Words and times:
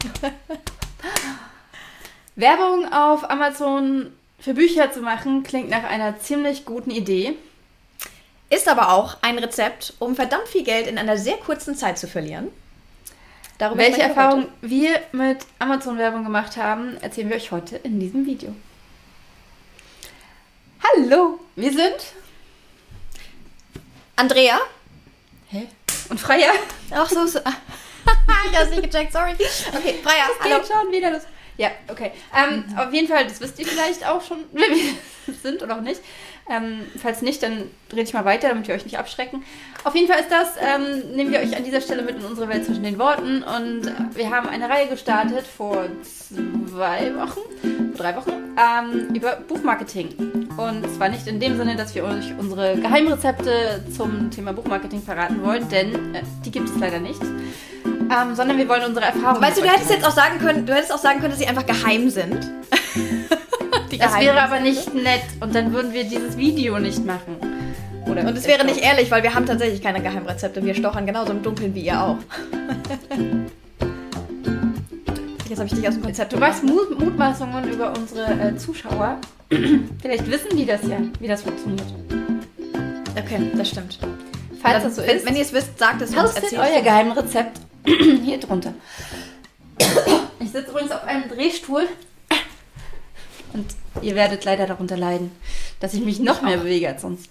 Werbung 2.36 2.92
auf 2.92 3.28
Amazon 3.30 4.12
für 4.38 4.54
Bücher 4.54 4.92
zu 4.92 5.00
machen, 5.00 5.42
klingt 5.42 5.68
nach 5.68 5.84
einer 5.84 6.18
ziemlich 6.18 6.64
guten 6.64 6.90
Idee. 6.90 7.34
Ist 8.48 8.68
aber 8.68 8.92
auch 8.92 9.18
ein 9.22 9.38
Rezept, 9.38 9.94
um 9.98 10.16
verdammt 10.16 10.48
viel 10.48 10.64
Geld 10.64 10.86
in 10.86 10.98
einer 10.98 11.16
sehr 11.16 11.36
kurzen 11.36 11.76
Zeit 11.76 11.98
zu 11.98 12.08
verlieren. 12.08 12.48
Darüber 13.58 13.82
Welche 13.82 14.02
Erfahrungen 14.02 14.48
wir 14.62 15.00
mit 15.12 15.38
Amazon-Werbung 15.58 16.24
gemacht 16.24 16.56
haben, 16.56 16.96
erzählen 17.02 17.28
wir 17.28 17.36
euch 17.36 17.52
heute 17.52 17.76
in 17.76 18.00
diesem 18.00 18.24
Video. 18.24 18.54
Hallo, 20.82 21.38
wir 21.56 21.70
sind 21.70 22.14
Andrea. 24.16 24.58
Hä? 25.50 25.68
Und 26.08 26.18
Freya. 26.18 26.50
Ach 26.90 27.08
so, 27.08 27.26
so. 27.26 27.40
ich 28.50 28.58
hab's 28.58 28.70
nicht 28.70 28.82
gecheckt, 28.82 29.12
sorry. 29.12 29.32
Okay, 29.32 29.94
Freya, 30.02 30.28
hallo. 30.40 30.58
geht 30.58 30.68
schon 30.68 30.92
wieder 30.92 31.10
los. 31.10 31.22
Ja, 31.56 31.70
okay. 31.88 32.12
Ähm, 32.34 32.64
mhm. 32.66 32.78
Auf 32.78 32.92
jeden 32.92 33.06
Fall, 33.06 33.24
das 33.24 33.38
wisst 33.40 33.58
ihr 33.58 33.66
vielleicht 33.66 34.06
auch 34.06 34.22
schon, 34.22 34.38
wer 34.52 34.68
wir 34.70 35.34
sind 35.34 35.62
oder 35.62 35.76
auch 35.76 35.82
nicht. 35.82 36.00
Ähm, 36.50 36.86
falls 37.00 37.22
nicht, 37.22 37.42
dann 37.42 37.70
drehe 37.90 38.02
ich 38.02 38.14
mal 38.14 38.24
weiter, 38.24 38.48
damit 38.48 38.66
wir 38.66 38.74
euch 38.74 38.84
nicht 38.84 38.98
abschrecken. 38.98 39.44
Auf 39.84 39.94
jeden 39.94 40.08
Fall 40.10 40.20
ist 40.20 40.30
das, 40.30 40.54
ähm, 40.58 41.14
nehmen 41.14 41.30
wir 41.30 41.38
euch 41.38 41.54
an 41.56 41.62
dieser 41.62 41.80
Stelle 41.80 42.02
mit 42.02 42.16
in 42.16 42.24
unsere 42.24 42.48
Welt 42.48 42.64
zwischen 42.64 42.82
den 42.82 42.98
Worten. 42.98 43.42
Und 43.42 43.82
wir 44.16 44.30
haben 44.30 44.48
eine 44.48 44.68
Reihe 44.68 44.88
gestartet 44.88 45.46
vor 45.46 45.84
zwei 46.16 47.14
Wochen, 47.14 47.92
drei 47.94 48.16
Wochen, 48.16 48.32
ähm, 48.56 49.14
über 49.14 49.36
Buchmarketing. 49.36 50.48
Und 50.56 50.92
zwar 50.94 51.10
nicht 51.10 51.26
in 51.26 51.40
dem 51.40 51.56
Sinne, 51.56 51.76
dass 51.76 51.94
wir 51.94 52.04
euch 52.04 52.32
unsere 52.36 52.76
Geheimrezepte 52.76 53.84
zum 53.94 54.30
Thema 54.30 54.52
Buchmarketing 54.52 55.02
verraten 55.02 55.42
wollen, 55.44 55.68
denn 55.68 56.14
äh, 56.14 56.22
die 56.44 56.50
gibt 56.50 56.68
es 56.68 56.76
leider 56.78 56.98
nicht. 56.98 57.20
Ähm, 58.10 58.34
sondern 58.34 58.58
wir 58.58 58.68
wollen 58.68 58.84
unsere 58.84 59.06
Erfahrungen. 59.06 59.40
Weißt 59.40 59.58
du, 59.58 59.62
du 59.62 59.68
hättest 59.68 59.90
jetzt 59.90 60.04
auch 60.04 60.10
sagen 60.10 60.40
können, 60.40 60.66
du 60.66 60.74
hättest 60.74 60.92
auch 60.92 60.98
sagen 60.98 61.20
können, 61.20 61.30
dass 61.30 61.38
sie 61.38 61.46
einfach 61.46 61.64
geheim 61.64 62.10
sind. 62.10 62.38
das 63.98 64.18
wäre 64.18 64.42
aber 64.42 64.58
nicht 64.58 64.92
nett 64.94 65.22
und 65.38 65.54
dann 65.54 65.72
würden 65.72 65.92
wir 65.92 66.02
dieses 66.04 66.36
Video 66.36 66.80
nicht 66.80 67.04
machen. 67.04 67.36
Oder 68.10 68.26
und 68.26 68.36
es 68.36 68.48
wäre 68.48 68.64
nicht 68.64 68.80
ehrlich, 68.82 69.12
weil 69.12 69.22
wir 69.22 69.32
haben 69.34 69.46
tatsächlich 69.46 69.80
keine 69.80 70.02
Geheimrezepte. 70.02 70.64
Wir 70.64 70.74
stochern 70.74 71.06
genauso 71.06 71.30
im 71.30 71.42
Dunkeln 71.42 71.72
wie 71.74 71.82
ihr 71.82 72.02
auch. 72.02 72.16
Jetzt 75.48 75.58
habe 75.58 75.68
ich 75.68 75.74
dich 75.74 75.86
aus 75.86 75.94
dem 75.94 76.02
Konzept. 76.02 76.32
Du 76.32 76.40
weißt 76.40 76.64
Mut 76.64 76.98
Mutmaßungen 76.98 77.72
über 77.72 77.92
unsere 77.96 78.32
äh, 78.40 78.56
Zuschauer. 78.56 79.18
Vielleicht 80.02 80.28
wissen 80.28 80.56
die 80.56 80.66
das 80.66 80.80
ja, 80.82 80.98
wie 81.20 81.28
das 81.28 81.42
funktioniert. 81.42 81.86
Okay, 83.16 83.50
das 83.56 83.68
stimmt. 83.68 83.98
Falls 84.60 84.82
das 84.82 84.96
so 84.96 85.02
ist. 85.02 85.24
Wenn 85.26 85.36
ihr 85.36 85.42
es 85.42 85.52
wisst, 85.52 85.78
sagt 85.78 86.02
es 86.02 86.10
uns. 86.10 86.34
Postet 86.34 86.58
euer 86.58 86.82
Geheimrezept 86.82 87.69
hier 88.24 88.38
drunter. 88.38 88.74
Ich 90.38 90.50
sitze 90.50 90.70
übrigens 90.70 90.92
auf 90.92 91.04
einem 91.04 91.28
Drehstuhl. 91.28 91.86
Und 93.52 93.66
ihr 94.02 94.14
werdet 94.14 94.44
leider 94.44 94.66
darunter 94.66 94.96
leiden, 94.96 95.32
dass 95.80 95.94
ich 95.94 96.04
mich 96.04 96.20
noch 96.20 96.42
mehr 96.42 96.58
bewege 96.58 96.88
als 96.88 97.02
sonst. 97.02 97.28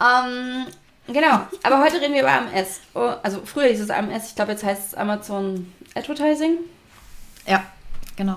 Ähm, 0.00 0.66
genau, 1.06 1.46
aber 1.62 1.80
heute 1.80 2.00
reden 2.00 2.14
wir 2.14 2.22
über 2.22 2.32
AMS. 2.32 2.80
Oh, 2.94 3.12
also 3.22 3.42
früher 3.44 3.68
hieß 3.68 3.80
es 3.80 3.90
AMS, 3.90 4.30
ich 4.30 4.34
glaube 4.34 4.52
jetzt 4.52 4.64
heißt 4.64 4.88
es 4.88 4.94
Amazon 4.94 5.72
Advertising. 5.94 6.58
Ja, 7.46 7.64
genau. 8.16 8.36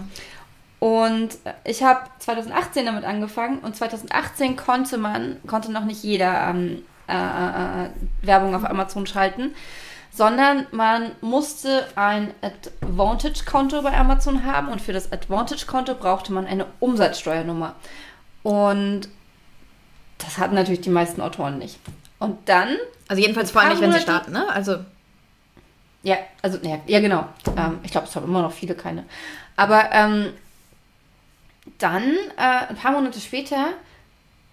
Und 0.79 1.29
ich 1.63 1.81
habe 1.81 2.01
2018 2.19 2.85
damit 2.85 3.03
angefangen 3.03 3.59
und 3.59 3.75
2018 3.75 4.55
konnte 4.57 4.99
man, 4.99 5.37
konnte 5.47 5.71
noch 5.71 5.85
nicht 5.85 6.03
jeder 6.03 6.49
ähm, 6.49 6.83
äh, 7.07 7.13
äh, 7.13 7.85
äh 7.85 7.89
Werbung 8.21 8.53
auf 8.53 8.63
Amazon 8.63 9.07
schalten 9.07 9.55
sondern 10.17 10.65
man 10.71 11.11
musste 11.21 11.85
ein 11.95 12.33
Advantage-Konto 12.41 13.83
bei 13.83 13.95
Amazon 13.95 14.45
haben 14.45 14.69
und 14.69 14.81
für 14.81 14.91
das 14.91 15.11
Advantage-Konto 15.11 15.93
brauchte 15.93 16.33
man 16.33 16.47
eine 16.47 16.65
Umsatzsteuernummer. 16.79 17.75
Und 18.41 19.09
das 20.17 20.39
hatten 20.39 20.55
natürlich 20.55 20.81
die 20.81 20.89
meisten 20.89 21.21
Autoren 21.21 21.59
nicht. 21.59 21.77
Und 22.17 22.49
dann. 22.49 22.77
Also 23.08 23.21
jedenfalls 23.21 23.52
vor 23.52 23.61
allem 23.61 23.73
nicht, 23.73 23.81
wenn 23.81 23.93
sie 23.93 23.99
starten, 23.99 24.31
ne? 24.31 24.49
Also. 24.49 24.77
Ja, 26.02 26.17
also, 26.42 26.58
ja, 26.63 26.80
ja 26.87 26.99
genau. 26.99 27.27
Ähm, 27.55 27.80
ich 27.83 27.92
glaube, 27.92 28.08
es 28.08 28.15
haben 28.15 28.25
immer 28.25 28.42
noch 28.42 28.53
viele 28.53 28.73
keine. 28.73 29.03
Aber 29.55 29.92
ähm, 29.92 30.33
dann, 31.77 32.03
äh, 32.37 32.69
ein 32.69 32.75
paar 32.75 32.92
Monate 32.92 33.19
später, 33.19 33.67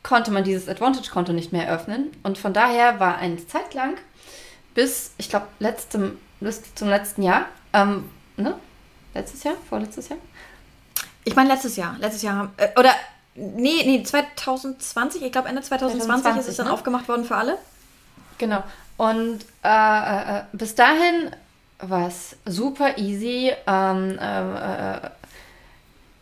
konnte 0.02 0.30
man 0.30 0.44
dieses 0.44 0.68
Advantage-Konto 0.68 1.32
nicht 1.32 1.52
mehr 1.52 1.70
öffnen. 1.72 2.10
Und 2.22 2.36
von 2.36 2.52
daher 2.52 3.00
war 3.00 3.16
eine 3.16 3.46
Zeit 3.46 3.72
lang 3.72 3.96
bis, 4.74 5.12
ich 5.18 5.28
glaube, 5.28 5.46
letztem, 5.58 6.18
bis 6.40 6.62
zum 6.74 6.88
letzten 6.88 7.22
Jahr. 7.22 7.46
Ähm, 7.72 8.10
ne? 8.36 8.54
Letztes 9.14 9.44
Jahr? 9.44 9.54
Vorletztes 9.68 10.08
Jahr? 10.08 10.18
Ich 11.24 11.36
meine, 11.36 11.48
letztes 11.48 11.76
Jahr. 11.76 11.96
Letztes 11.98 12.22
Jahr. 12.22 12.52
Äh, 12.56 12.68
oder, 12.78 12.92
nee, 13.34 13.82
nee, 13.84 14.02
2020. 14.02 15.22
Ich 15.22 15.32
glaube, 15.32 15.48
Ende 15.48 15.62
2020, 15.62 16.06
2020 16.06 16.40
ist 16.40 16.48
es 16.48 16.56
dann 16.56 16.66
ne? 16.66 16.72
aufgemacht 16.72 17.08
worden 17.08 17.24
für 17.24 17.36
alle. 17.36 17.58
Genau. 18.38 18.62
Und 18.96 19.44
äh, 19.62 19.68
äh, 19.68 20.38
äh 20.38 20.42
bis 20.52 20.74
dahin 20.74 21.30
war 21.78 22.08
es 22.08 22.36
super 22.44 22.98
easy, 22.98 23.52
ähm, 23.66 24.18
äh, 24.18 25.10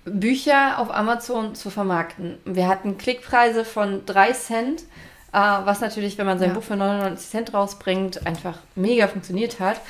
Bücher 0.04 0.78
auf 0.78 0.92
Amazon 0.92 1.54
zu 1.54 1.70
vermarkten. 1.70 2.38
Wir 2.44 2.68
hatten 2.68 2.98
Klickpreise 2.98 3.64
von 3.64 4.04
3 4.04 4.32
Cent 4.32 4.82
was 5.32 5.80
natürlich, 5.80 6.18
wenn 6.18 6.26
man 6.26 6.38
sein 6.38 6.50
ja. 6.50 6.54
Buch 6.54 6.62
für 6.62 6.76
99 6.76 7.28
Cent 7.28 7.54
rausbringt, 7.54 8.26
einfach 8.26 8.58
mega 8.74 9.08
funktioniert 9.08 9.60
hat. 9.60 9.80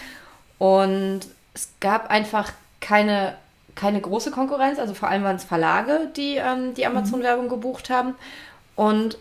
Und 0.58 1.20
es 1.54 1.72
gab 1.80 2.10
einfach 2.10 2.52
keine, 2.80 3.34
keine 3.74 4.00
große 4.00 4.30
Konkurrenz, 4.30 4.78
also 4.78 4.94
vor 4.94 5.08
allem 5.08 5.24
waren 5.24 5.36
es 5.36 5.44
Verlage, 5.44 6.10
die 6.16 6.36
ähm, 6.36 6.74
die 6.74 6.86
Amazon-Werbung 6.86 7.48
gebucht 7.48 7.90
haben. 7.90 8.14
Und 8.76 9.18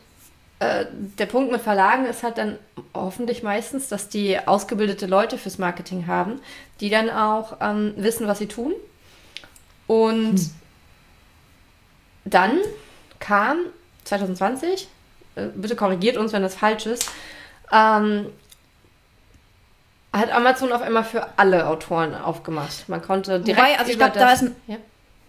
äh, 0.60 0.86
der 1.18 1.26
Punkt 1.26 1.52
mit 1.52 1.62
Verlagen 1.62 2.06
ist 2.06 2.22
halt 2.22 2.38
dann 2.38 2.60
hoffentlich 2.94 3.42
meistens, 3.42 3.88
dass 3.88 4.08
die 4.08 4.38
ausgebildete 4.48 5.08
Leute 5.08 5.40
fürs 5.40 5.58
Marketing 5.58 6.06
haben, 6.06 6.40
die 6.80 6.92
dann 6.92 7.10
auch 7.10 7.58
ähm, 7.62 7.94
wissen, 7.98 8.28
was 8.28 8.38
sie 8.38 8.48
tun. 8.48 8.74
Und 9.88 10.38
hm. 10.38 10.52
dann 12.26 12.60
kam 13.20 13.58
2020 14.04 14.84
äh, 14.84 14.88
bitte 15.36 15.76
korrigiert 15.76 16.18
uns, 16.18 16.34
wenn 16.34 16.42
das 16.42 16.56
falsch 16.56 16.86
ist, 16.86 17.10
ähm, 17.72 18.28
hat 20.14 20.32
Amazon 20.32 20.72
auf 20.72 20.82
einmal 20.82 21.04
für 21.04 21.28
alle 21.38 21.68
Autoren 21.68 22.14
aufgemacht. 22.14 22.90
Man 22.90 23.02
konnte 23.02 23.40
direkt. 23.40 23.58
Wobei, 23.58 23.80
also 23.80 23.92
ich 23.92 23.98
glaube, 23.98 24.20
da 24.20 24.34
ist, 24.34 24.44
ja? 24.68 24.76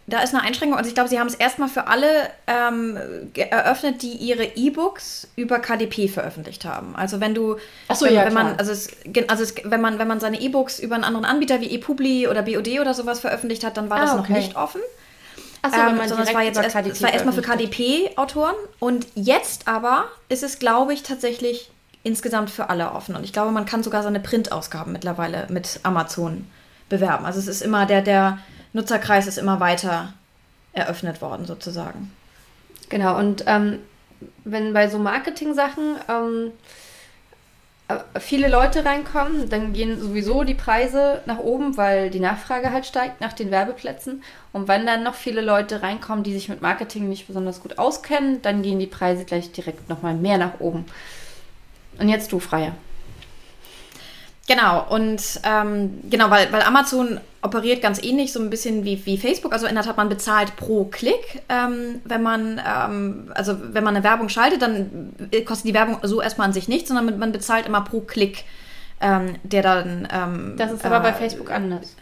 da 0.09 0.21
ist 0.21 0.35
eine 0.35 0.43
Einschränkung. 0.43 0.77
Also 0.77 0.89
ich 0.89 0.95
glaube, 0.95 1.09
sie 1.09 1.21
haben 1.21 1.29
es 1.29 1.37
erstmal 1.37 1.69
für 1.69 1.87
alle 1.87 2.31
ähm, 2.49 2.99
eröffnet, 3.35 4.03
die 4.03 4.13
ihre 4.13 4.45
E-Books 4.45 5.29
über 5.37 5.61
KDP 5.61 6.09
veröffentlicht 6.09 6.65
haben. 6.65 6.97
Also 6.97 7.21
wenn 7.21 7.35
du, 7.35 7.59
so, 7.93 8.07
wenn, 8.07 8.15
ja, 8.15 8.27
wenn 8.27 8.35
man, 8.35 8.57
also, 8.57 8.73
es, 8.73 8.91
also 9.29 9.45
es, 9.45 9.55
wenn 9.63 9.81
man, 9.81 10.01
wenn 10.01 10.09
man 10.09 10.19
seine 10.19 10.41
E-Books 10.41 10.81
über 10.81 10.97
einen 10.97 11.05
anderen 11.05 11.27
Anbieter 11.27 11.61
wie 11.61 11.73
ePubli 11.73 12.27
oder 12.27 12.43
BOD 12.43 12.81
oder 12.81 12.93
sowas 12.93 13.21
veröffentlicht 13.21 13.63
hat, 13.63 13.77
dann 13.77 13.89
war 13.89 13.99
ah, 13.99 14.01
das 14.01 14.15
noch 14.15 14.25
okay. 14.25 14.35
nicht 14.35 14.57
offen. 14.57 14.81
Achso, 15.63 15.81
ähm, 15.81 15.97
sondern 16.09 16.27
es 16.27 16.35
war 16.35 16.43
jetzt 16.43 16.61
erst, 16.61 16.77
es 16.77 17.03
war 17.03 17.13
erstmal 17.13 17.35
für 17.35 17.43
KDP-Autoren 17.43 18.57
und 18.81 19.07
jetzt 19.15 19.69
aber 19.69 20.07
ist 20.29 20.43
es, 20.43 20.59
glaube 20.59 20.93
ich, 20.93 21.05
tatsächlich 21.05 21.71
insgesamt 22.03 22.51
für 22.51 22.69
alle 22.69 22.93
offen. 22.93 23.15
Und 23.15 23.23
ich 23.25 23.33
glaube, 23.33 23.53
man 23.53 23.65
kann 23.65 23.85
sogar 23.85 24.03
seine 24.03 24.19
Printausgaben 24.19 24.93
mittlerweile 24.93 25.47
mit 25.51 25.81
Amazon 25.85 26.47
bewerben. 26.89 27.25
Also 27.25 27.39
es 27.39 27.47
ist 27.47 27.63
immer, 27.63 27.87
der, 27.87 28.03
der 28.03 28.39
Nutzerkreis 28.73 29.29
ist 29.29 29.39
immer 29.39 29.61
weiter 29.61 30.13
eröffnet 30.73 31.23
worden, 31.23 31.47
sozusagen. 31.47 32.11
Genau, 32.89 33.17
und 33.17 33.45
ähm, 33.47 33.79
wenn 34.45 34.73
bei 34.73 34.89
so 34.89 34.99
Marketing-Sachen 34.99 35.97
ähm, 36.09 36.53
viele 38.19 38.49
Leute 38.49 38.85
reinkommen, 38.85 39.49
dann 39.49 39.73
gehen 39.73 40.01
sowieso 40.01 40.45
die 40.45 40.55
Preise 40.55 41.23
nach 41.27 41.39
oben, 41.39 41.77
weil 41.77 42.11
die 42.11 42.21
Nachfrage 42.21 42.73
halt 42.73 42.87
steigt 42.87 43.21
nach 43.21 43.33
den 43.33 43.51
Werbeplätzen. 43.51 44.23
Und 44.53 44.69
wenn 44.69 44.87
dann 44.87 45.03
noch 45.03 45.15
viele 45.15 45.41
Leute 45.41 45.83
reinkommen, 45.83 46.25
die 46.25 46.33
sich 46.33 46.49
mit 46.49 46.63
Marketing 46.63 47.09
nicht 47.09 47.27
besonders 47.27 47.61
gut 47.61 47.79
auskennen, 47.79 48.43
dann 48.43 48.63
gehen 48.63 48.79
die 48.79 48.87
Preise 48.87 49.25
gleich 49.25 49.53
direkt 49.53 49.89
nochmal 49.89 50.15
mehr 50.15 50.39
nach 50.39 50.61
oben. 50.61 50.85
Und 51.99 52.09
jetzt 52.09 52.33
du, 52.33 52.39
Freier. 52.39 52.73
Genau, 54.49 54.85
und 54.89 55.41
ähm, 55.45 56.01
genau, 56.11 56.31
weil, 56.31 56.53
weil 56.53 56.63
Amazon 56.63 57.21
operiert 57.43 57.83
ganz 57.83 58.03
ähnlich, 58.03 58.33
so 58.33 58.41
ein 58.41 58.51
bisschen 58.51 58.85
wie, 58.85 59.05
wie 59.05 59.19
Facebook. 59.19 59.53
Also 59.53 59.67
in 59.67 59.75
der 59.75 59.85
Tat, 59.85 59.97
man 59.97 60.09
bezahlt 60.09 60.57
pro 60.57 60.85
Klick. 60.85 61.43
Ähm, 61.49 62.01
wenn 62.05 62.23
man, 62.23 62.61
ähm, 62.65 63.33
also 63.35 63.57
wenn 63.61 63.85
man 63.85 63.97
eine 63.97 64.05
Werbung 64.05 64.29
schaltet, 64.29 64.63
dann 64.63 65.13
kostet 65.45 65.69
die 65.69 65.75
Werbung 65.75 65.99
so 66.03 66.21
erstmal 66.21 66.47
an 66.47 66.53
sich 66.53 66.69
nichts, 66.69 66.89
sondern 66.89 67.19
man 67.19 67.33
bezahlt 67.33 67.67
immer 67.67 67.83
pro 67.83 68.01
Klick, 68.01 68.45
ähm, 69.01 69.37
der 69.43 69.63
dann. 69.63 70.09
Ähm, 70.13 70.55
das 70.57 70.73
ist 70.73 70.85
aber 70.85 70.99
äh, 70.99 71.01
bei 71.01 71.13
Facebook 71.13 71.51
anders. 71.51 71.97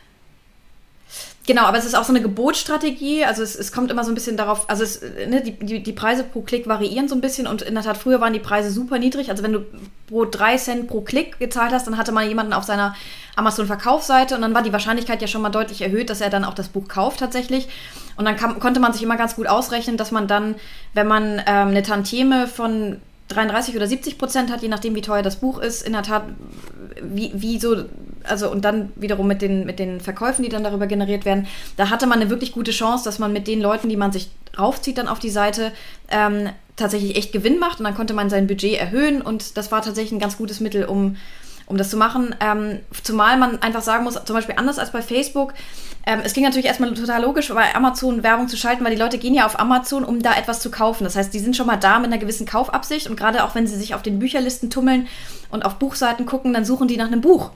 Genau, 1.47 1.63
aber 1.63 1.79
es 1.79 1.85
ist 1.85 1.97
auch 1.97 2.05
so 2.05 2.13
eine 2.13 2.23
Gebotsstrategie. 2.23 3.25
Also 3.25 3.43
es, 3.43 3.57
es 3.57 3.73
kommt 3.73 3.91
immer 3.91 4.05
so 4.05 4.13
ein 4.13 4.15
bisschen 4.15 4.37
darauf, 4.37 4.69
also 4.71 4.85
es, 4.85 5.01
ne, 5.03 5.43
die, 5.43 5.59
die, 5.59 5.83
die 5.83 5.93
Preise 5.93 6.23
pro 6.23 6.43
Klick 6.43 6.69
variieren 6.69 7.09
so 7.09 7.15
ein 7.15 7.21
bisschen 7.21 7.47
und 7.47 7.63
in 7.63 7.75
der 7.75 7.83
Tat, 7.83 7.97
früher 7.97 8.21
waren 8.21 8.33
die 8.33 8.39
Preise 8.39 8.71
super 8.71 8.99
niedrig. 8.99 9.31
Also 9.31 9.43
wenn 9.43 9.53
du 9.53 9.67
pro 10.07 10.27
3 10.27 10.57
Cent 10.59 10.89
pro 10.89 11.01
Klick 11.01 11.39
gezahlt 11.39 11.73
hast, 11.73 11.87
dann 11.87 11.97
hatte 11.97 12.13
man 12.13 12.29
jemanden 12.29 12.53
auf 12.53 12.65
seiner 12.65 12.95
Amazon-Verkaufsseite 13.37 14.35
und 14.35 14.43
dann 14.43 14.55
war 14.55 14.63
die 14.63 14.73
Wahrscheinlichkeit 14.73 15.23
ja 15.23 15.29
schon 15.29 15.43
mal 15.43 15.51
deutlich 15.51 15.83
erhöht, 15.83 16.11
dass 16.11 16.21
er 16.21 16.31
dann 16.31 16.45
auch 16.45 16.55
das 16.55 16.69
Buch 16.69 16.89
kauft 16.89 17.21
tatsächlich. 17.21 17.69
Und 18.17 18.27
dann 18.27 18.37
kam, 18.37 18.61
konnte 18.61 18.81
man 18.81 18.93
sich 18.93 19.03
immer 19.03 19.17
ganz 19.17 19.35
gut 19.35 19.47
ausrechnen, 19.47 19.97
dass 19.97 20.11
man 20.11 20.29
dann, 20.29 20.57
wenn 20.95 21.09
man 21.09 21.43
ähm, 21.47 21.69
eine 21.69 21.83
Tantieme 21.83 22.47
von 22.47 23.01
33 23.31 23.77
oder 23.77 23.87
70 23.87 24.19
Prozent 24.19 24.51
hat, 24.51 24.63
je 24.63 24.69
nachdem, 24.69 24.95
wie 24.95 25.01
teuer 25.01 25.23
das 25.23 25.37
Buch 25.37 25.59
ist, 25.59 25.87
in 25.87 25.93
der 25.93 26.03
Tat, 26.03 26.25
wie, 27.03 27.33
wie 27.35 27.59
so, 27.59 27.85
also 28.25 28.51
und 28.51 28.65
dann 28.65 28.93
wiederum 28.97 29.27
mit 29.27 29.43
den, 29.43 29.65
mit 29.65 29.79
den 29.79 30.01
Verkäufen, 30.01 30.43
die 30.43 30.49
dann 30.49 30.65
darüber 30.65 30.87
generiert 30.87 31.25
werden, 31.25 31.47
da 31.77 31.91
hatte 31.91 32.07
man 32.07 32.21
eine 32.21 32.31
wirklich 32.31 32.53
gute 32.53 32.71
Chance, 32.73 33.05
dass 33.05 33.19
man 33.19 33.33
mit 33.33 33.47
den 33.47 33.61
Leuten, 33.61 33.89
die 33.89 33.97
man 33.97 34.13
sich 34.13 34.31
raufzieht 34.59 34.99
dann 34.99 35.09
auf 35.09 35.19
die 35.19 35.31
Seite, 35.31 35.73
ähm, 36.11 36.51
tatsächlich 36.81 37.17
echt 37.17 37.33
Gewinn 37.33 37.59
macht. 37.59 37.79
Und 37.79 37.85
dann 37.85 37.95
konnte 37.95 38.15
man 38.15 38.31
sein 38.31 38.47
Budget 38.47 38.79
erhöhen. 38.79 39.23
Und 39.23 39.57
das 39.57 39.71
war 39.71 39.83
tatsächlich 39.83 40.13
ein 40.13 40.19
ganz 40.19 40.37
gutes 40.37 40.61
Mittel, 40.61 40.85
um 40.85 41.17
um 41.71 41.79
das 41.79 41.89
zu 41.89 41.97
machen. 41.97 42.35
Ähm, 42.41 42.81
zumal 43.03 43.39
man 43.39 43.63
einfach 43.63 43.81
sagen 43.81 44.05
muss, 44.05 44.23
zum 44.25 44.35
Beispiel 44.35 44.57
anders 44.59 44.79
als 44.79 44.91
bei 44.91 45.01
Facebook, 45.01 45.55
ähm, 46.07 46.21
es 46.25 46.33
ging 46.33 46.45
natürlich 46.45 46.67
erstmal 46.67 46.93
total 46.95 47.23
logisch, 47.23 47.49
bei 47.49 47.75
Amazon 47.75 48.23
Werbung 48.23 48.49
zu 48.49 48.57
schalten, 48.57 48.85
weil 48.85 48.95
die 48.95 49.01
Leute 49.01 49.19
gehen 49.19 49.35
ja 49.35 49.47
auf 49.47 49.61
Amazon, 49.61 50.05
um 50.05 50.21
da 50.23 50.35
etwas 50.35 50.61
zu 50.61 50.71
kaufen. 50.71 51.05
Das 51.05 51.15
heißt, 51.15 51.33
die 51.33 51.39
sind 51.39 51.57
schon 51.57 51.67
mal 51.67 51.77
da 51.77 51.99
mit 51.99 52.09
einer 52.09 52.19
gewissen 52.19 52.47
Kaufabsicht 52.47 53.07
und 53.07 53.17
gerade 53.17 53.45
auch 53.45 53.55
wenn 53.55 53.67
sie 53.67 53.77
sich 53.77 53.95
auf 53.95 54.03
den 54.03 54.19
Bücherlisten 54.19 54.71
tummeln 54.71 55.07
und 55.51 55.65
auf 55.65 55.77
Buchseiten 55.77 56.27
gucken, 56.27 56.53
dann 56.53 56.65
suchen 56.65 56.89
die 56.89 56.97
nach 56.97 57.07
einem 57.07 57.21
Buch. 57.21 57.51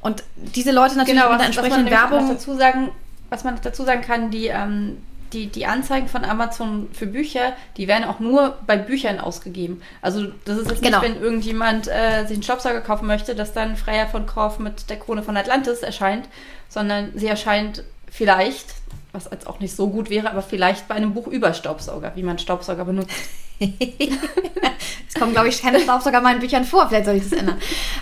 Und 0.00 0.22
diese 0.54 0.70
Leute 0.70 0.96
natürlich 0.96 1.20
genau, 1.20 1.32
mit 1.32 1.40
einer 1.40 1.46
entsprechenden 1.46 1.90
Werbung. 1.90 2.28
Was 2.28 2.38
dazu 2.38 2.54
sagen, 2.54 2.90
was 3.30 3.44
man 3.44 3.58
dazu 3.62 3.84
sagen 3.84 4.02
kann, 4.02 4.30
die 4.30 4.46
ähm, 4.46 4.98
die, 5.32 5.46
die 5.48 5.66
Anzeigen 5.66 6.08
von 6.08 6.24
Amazon 6.24 6.88
für 6.92 7.06
Bücher, 7.06 7.54
die 7.76 7.88
werden 7.88 8.04
auch 8.04 8.20
nur 8.20 8.58
bei 8.66 8.76
Büchern 8.76 9.18
ausgegeben. 9.18 9.82
Also 10.02 10.26
das 10.44 10.58
ist 10.58 10.70
jetzt 10.70 10.82
genau. 10.82 11.00
nicht, 11.00 11.10
wenn 11.10 11.22
irgendjemand 11.22 11.88
äh, 11.88 12.24
sich 12.26 12.36
einen 12.36 12.42
Staubsauger 12.42 12.80
kaufen 12.80 13.06
möchte, 13.06 13.34
dass 13.34 13.52
dann 13.52 13.76
Freier 13.76 14.06
von 14.06 14.26
Korf 14.26 14.58
mit 14.58 14.90
der 14.90 14.98
Krone 14.98 15.22
von 15.22 15.36
Atlantis 15.36 15.80
erscheint, 15.80 16.28
sondern 16.68 17.12
sie 17.14 17.26
erscheint 17.26 17.84
vielleicht, 18.10 18.74
was 19.12 19.28
jetzt 19.30 19.46
auch 19.46 19.60
nicht 19.60 19.74
so 19.74 19.88
gut 19.88 20.10
wäre, 20.10 20.30
aber 20.30 20.42
vielleicht 20.42 20.88
bei 20.88 20.94
einem 20.94 21.14
Buch 21.14 21.26
über 21.26 21.54
Staubsauger, 21.54 22.12
wie 22.14 22.22
man 22.22 22.38
Staubsauger 22.38 22.84
benutzt. 22.84 23.12
Es 23.60 25.14
kommen, 25.14 25.32
glaube 25.32 25.48
ich, 25.48 25.62
keine 25.62 25.80
Staubsauger 25.80 26.20
mal 26.20 26.34
in 26.34 26.40
Büchern 26.40 26.64
vor. 26.64 26.88
Vielleicht 26.88 27.06
soll 27.06 27.16
ich 27.16 27.24
das 27.24 27.32
ändern. 27.32 27.58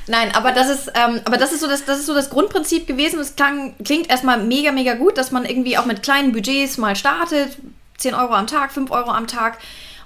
Nein, 0.06 0.34
aber 0.34 0.52
das 0.52 0.68
ist, 0.68 0.92
ähm, 0.94 1.20
aber 1.24 1.36
das 1.36 1.52
ist 1.52 1.60
so 1.60 1.68
das, 1.68 1.84
das 1.84 2.00
ist 2.00 2.06
so 2.06 2.14
das 2.14 2.30
Grundprinzip 2.30 2.86
gewesen. 2.86 3.20
Es 3.20 3.34
klingt 3.36 4.10
erstmal 4.10 4.42
mega, 4.42 4.72
mega 4.72 4.94
gut, 4.94 5.16
dass 5.16 5.30
man 5.30 5.44
irgendwie 5.44 5.78
auch 5.78 5.86
mit 5.86 6.02
kleinen 6.02 6.32
Budgets 6.32 6.78
mal 6.78 6.96
startet. 6.96 7.56
10 7.98 8.14
Euro 8.14 8.34
am 8.34 8.46
Tag, 8.46 8.72
5 8.72 8.90
Euro 8.90 9.10
am 9.10 9.26
Tag. 9.26 9.58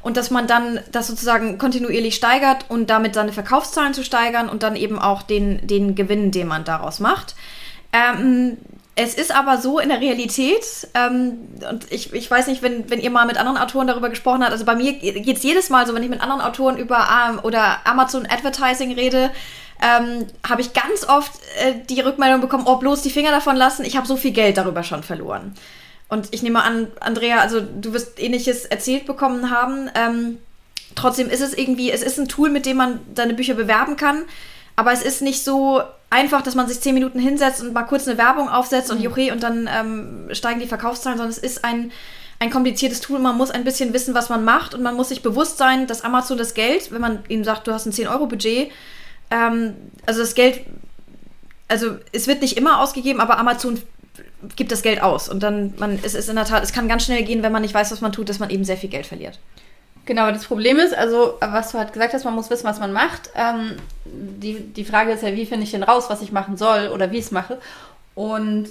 Und 0.03 0.17
dass 0.17 0.31
man 0.31 0.47
dann 0.47 0.81
das 0.93 1.09
sozusagen 1.09 1.59
kontinuierlich 1.59 2.15
steigert 2.15 2.65
und 2.69 2.89
damit 2.89 3.15
seine 3.15 3.33
Verkaufszahlen 3.33 3.93
zu 3.93 4.05
steigern 4.05 4.49
und 4.49 4.63
dann 4.63 4.77
eben 4.77 4.99
auch 4.99 5.23
den, 5.23 5.67
den 5.67 5.95
Gewinn, 5.95 6.31
den 6.31 6.49
man 6.49 6.65
daraus 6.65 7.01
macht. 7.01 7.35
Ähm, 7.93 8.57
es 9.03 9.15
ist 9.15 9.35
aber 9.35 9.59
so 9.59 9.79
in 9.79 9.89
der 9.89 10.01
Realität, 10.01 10.65
ähm, 10.95 11.49
und 11.69 11.91
ich, 11.91 12.13
ich 12.13 12.31
weiß 12.31 12.47
nicht, 12.47 12.63
wenn, 12.63 12.91
wenn 12.91 13.01
ihr 13.01 13.11
mal 13.11 13.27
mit 13.27 13.39
anderen 13.39 13.59
Autoren 13.59 13.87
darüber 13.87 14.11
gesprochen 14.11 14.43
habt, 14.43 14.53
also 14.53 14.65
bei 14.65 14.75
mir 14.75 14.93
geht 14.93 15.37
es 15.37 15.43
jedes 15.43 15.71
Mal 15.71 15.87
so, 15.87 15.95
wenn 15.95 16.03
ich 16.03 16.11
mit 16.11 16.21
anderen 16.21 16.41
Autoren 16.41 16.77
über 16.77 17.09
ähm, 17.29 17.41
oder 17.43 17.87
Amazon 17.87 18.27
Advertising 18.27 18.93
rede, 18.93 19.31
ähm, 19.83 20.27
habe 20.49 20.61
ich 20.61 20.73
ganz 20.73 21.09
oft 21.09 21.33
äh, 21.59 21.75
die 21.89 22.01
Rückmeldung 22.01 22.41
bekommen, 22.41 22.65
oh, 22.67 22.77
bloß 22.77 23.03
die 23.03 23.11
Finger 23.11 23.31
davon 23.31 23.57
lassen, 23.57 23.85
ich 23.85 23.97
habe 23.97 24.07
so 24.07 24.17
viel 24.17 24.33
Geld 24.33 24.57
darüber 24.57 24.83
schon 24.83 25.03
verloren. 25.03 25.55
Und 26.09 26.29
ich 26.33 26.43
nehme 26.43 26.63
an, 26.63 26.89
Andrea, 27.01 27.39
also 27.39 27.61
du 27.61 27.93
wirst 27.93 28.21
ähnliches 28.21 28.65
erzählt 28.65 29.07
bekommen 29.07 29.51
haben. 29.51 29.89
Ähm, 29.95 30.39
trotzdem 30.97 31.31
ist 31.31 31.41
es 31.41 31.55
irgendwie, 31.55 31.93
es 31.93 32.03
ist 32.03 32.19
ein 32.19 32.29
Tool, 32.29 32.51
mit 32.51 32.67
dem 32.67 32.79
man 32.79 32.99
seine 33.15 33.33
Bücher 33.33 33.55
bewerben 33.55 33.97
kann. 33.97 34.25
Aber 34.75 34.93
es 34.93 35.03
ist 35.03 35.23
nicht 35.23 35.45
so 35.45 35.83
einfach, 36.11 36.43
dass 36.43 36.57
man 36.57 36.69
sich 36.69 36.81
zehn 36.81 36.95
Minuten 36.95 37.19
hinsetzt 37.19 37.63
und 37.63 37.73
mal 37.73 37.85
kurz 37.85 38.07
eine 38.07 38.19
Werbung 38.19 38.49
aufsetzt 38.49 38.91
mhm. 38.91 38.97
und 38.97 39.03
juche 39.03 39.33
und 39.33 39.43
dann 39.43 39.69
ähm, 39.73 40.29
steigen 40.33 40.61
die 40.61 40.67
Verkaufszahlen, 40.67 41.17
sondern 41.17 41.31
es 41.31 41.39
ist 41.39 41.65
ein, 41.65 41.93
ein 42.41 42.51
kompliziertes 42.51 43.01
Tool. 43.01 43.21
Man 43.21 43.37
muss 43.37 43.51
ein 43.51 43.65
bisschen 43.65 43.93
wissen, 43.93 44.13
was 44.13 44.29
man 44.29 44.45
macht 44.45 44.75
und 44.75 44.83
man 44.83 44.97
muss 44.97 45.09
sich 45.09 45.23
bewusst 45.23 45.57
sein, 45.57 45.87
dass 45.87 46.03
Amazon 46.03 46.37
das 46.37 46.55
Geld, 46.55 46.91
wenn 46.93 47.01
man 47.01 47.21
ihnen 47.29 47.45
sagt, 47.45 47.67
du 47.67 47.73
hast 47.73 47.87
ein 47.87 47.93
10-Euro-Budget, 47.93 48.71
ähm, 49.31 49.77
also 50.05 50.21
das 50.21 50.35
Geld, 50.35 50.61
also 51.69 51.97
es 52.13 52.27
wird 52.27 52.43
nicht 52.43 52.57
immer 52.57 52.81
ausgegeben, 52.81 53.21
aber 53.21 53.39
Amazon 53.39 53.81
gibt 54.57 54.73
das 54.73 54.83
Geld 54.83 55.03
aus. 55.03 55.29
Und 55.29 55.43
dann, 55.43 55.75
man, 55.79 55.99
es 56.03 56.15
ist 56.15 56.29
in 56.29 56.37
der 56.37 56.45
Tat, 56.45 56.65
es 56.65 56.73
kann 56.73 56.89
ganz 56.89 57.05
schnell 57.05 57.23
gehen, 57.23 57.43
wenn 57.43 57.53
man 57.53 57.63
nicht 57.63 57.75
weiß, 57.75 57.93
was 57.93 58.01
man 58.01 58.13
tut, 58.13 58.29
dass 58.29 58.41
man 58.41 58.51
eben 58.51 58.65
sehr 58.65 58.77
viel 58.77 58.91
Geld 58.91 59.07
verliert. 59.07 59.39
Genau, 60.11 60.33
das 60.33 60.47
Problem 60.47 60.81
ist, 60.81 60.93
also 60.93 61.39
was 61.41 61.71
du 61.71 61.79
halt 61.79 61.93
gesagt 61.93 62.15
hast, 62.15 62.25
man 62.25 62.35
muss 62.35 62.51
wissen, 62.51 62.65
was 62.65 62.81
man 62.81 62.93
macht. 62.93 63.31
Ähm, 63.37 63.77
die, 64.05 64.59
die 64.59 64.85
Frage 64.85 65.13
ist 65.13 65.23
ja, 65.23 65.37
wie 65.37 65.47
finde 65.47 65.63
ich 65.63 65.71
denn 65.71 65.85
raus, 65.85 66.07
was 66.09 66.21
ich 66.21 66.33
machen 66.33 66.57
soll 66.57 66.89
oder 66.89 67.13
wie 67.13 67.19
ich 67.19 67.27
es 67.27 67.31
mache. 67.31 67.61
Und 68.17 68.71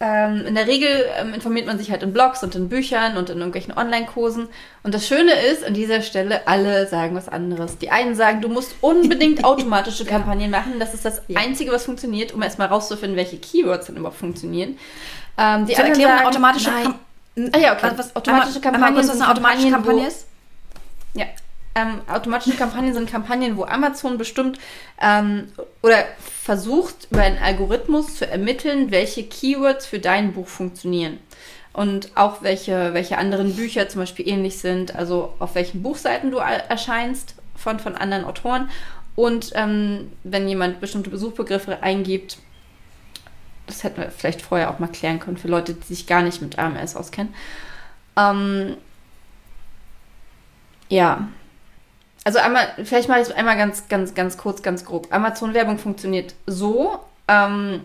ähm, 0.00 0.46
in 0.46 0.54
der 0.54 0.66
Regel 0.66 0.88
ähm, 1.18 1.34
informiert 1.34 1.66
man 1.66 1.76
sich 1.76 1.90
halt 1.90 2.02
in 2.02 2.14
Blogs 2.14 2.42
und 2.42 2.54
in 2.54 2.70
Büchern 2.70 3.18
und 3.18 3.28
in 3.28 3.36
irgendwelchen 3.36 3.76
Online-Kursen. 3.76 4.48
Und 4.82 4.94
das 4.94 5.06
Schöne 5.06 5.34
ist, 5.34 5.66
an 5.66 5.74
dieser 5.74 6.00
Stelle, 6.00 6.48
alle 6.48 6.86
sagen 6.86 7.14
was 7.14 7.28
anderes. 7.28 7.76
Die 7.76 7.90
einen 7.90 8.14
sagen, 8.14 8.40
du 8.40 8.48
musst 8.48 8.74
unbedingt 8.80 9.44
automatische 9.44 10.06
Kampagnen 10.06 10.50
machen. 10.50 10.78
Das 10.78 10.94
ist 10.94 11.04
das 11.04 11.20
ja. 11.28 11.40
Einzige, 11.40 11.72
was 11.72 11.84
funktioniert, 11.84 12.32
um 12.32 12.40
erstmal 12.40 12.68
rauszufinden, 12.68 13.18
welche 13.18 13.36
Keywords 13.36 13.88
dann 13.88 13.98
überhaupt 13.98 14.16
funktionieren. 14.16 14.78
Ähm, 15.36 15.66
die 15.66 15.76
anderen 15.76 16.00
sagen, 16.00 16.26
automatische 16.26 16.70
Kampagnen. 16.70 17.50
Ah 17.52 17.58
ja, 17.58 17.74
okay. 17.74 17.90
Was 17.96 18.16
automatische 18.16 18.62
Kampagnen, 18.62 18.96
was 18.96 19.10
eine 19.10 19.28
automatische 19.28 19.70
Kampagne 19.70 20.06
ist? 20.06 20.26
Ja. 21.14 21.26
Ähm, 21.76 22.02
automatische 22.08 22.56
Kampagnen 22.56 22.94
sind 22.94 23.10
Kampagnen, 23.10 23.56
wo 23.56 23.64
Amazon 23.64 24.16
bestimmt 24.16 24.60
ähm, 25.02 25.48
oder 25.82 26.04
versucht, 26.18 27.08
über 27.10 27.22
einen 27.22 27.38
Algorithmus 27.38 28.14
zu 28.16 28.30
ermitteln, 28.30 28.92
welche 28.92 29.24
Keywords 29.24 29.84
für 29.84 29.98
dein 29.98 30.34
Buch 30.34 30.46
funktionieren. 30.46 31.18
Und 31.72 32.12
auch 32.14 32.42
welche, 32.42 32.94
welche 32.94 33.18
anderen 33.18 33.56
Bücher 33.56 33.88
zum 33.88 34.02
Beispiel 34.02 34.28
ähnlich 34.28 34.58
sind, 34.58 34.94
also 34.94 35.34
auf 35.40 35.56
welchen 35.56 35.82
Buchseiten 35.82 36.30
du 36.30 36.36
erscheinst 36.36 37.34
von, 37.56 37.80
von 37.80 37.96
anderen 37.96 38.24
Autoren. 38.24 38.70
Und 39.16 39.50
ähm, 39.54 40.12
wenn 40.22 40.48
jemand 40.48 40.80
bestimmte 40.80 41.10
Besuchbegriffe 41.10 41.82
eingibt, 41.82 42.38
das 43.66 43.82
hätten 43.82 44.00
wir 44.00 44.10
vielleicht 44.10 44.42
vorher 44.42 44.70
auch 44.70 44.78
mal 44.78 44.88
klären 44.88 45.18
können 45.18 45.36
für 45.36 45.48
Leute, 45.48 45.74
die 45.74 45.86
sich 45.86 46.06
gar 46.06 46.22
nicht 46.22 46.42
mit 46.42 46.58
AMS 46.58 46.94
auskennen. 46.94 47.34
Ähm, 48.16 48.76
ja. 50.94 51.28
Also 52.24 52.38
einmal, 52.38 52.68
vielleicht 52.84 53.08
mache 53.08 53.20
ich 53.20 53.36
einmal 53.36 53.56
ganz, 53.56 53.88
ganz, 53.88 54.14
ganz 54.14 54.38
kurz, 54.38 54.62
ganz 54.62 54.84
grob. 54.84 55.08
Amazon-Werbung 55.10 55.78
funktioniert 55.78 56.34
so, 56.46 56.98
ähm, 57.28 57.80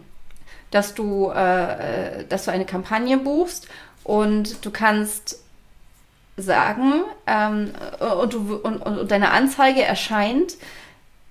dass 0.72 0.94
du, 0.94 1.30
äh, 1.30 2.24
dass 2.30 2.46
du 2.46 2.52
eine 2.52 2.66
Kampagne 2.66 3.18
buchst 3.18 3.68
und 4.04 4.64
du 4.64 4.72
kannst 4.72 5.44
sagen, 6.38 7.04
ähm, 7.28 7.72
und, 8.22 8.34
du, 8.34 8.56
und, 8.56 8.78
und 8.78 9.12
deine 9.12 9.32
Anzeige 9.32 9.84
erscheint 9.84 10.56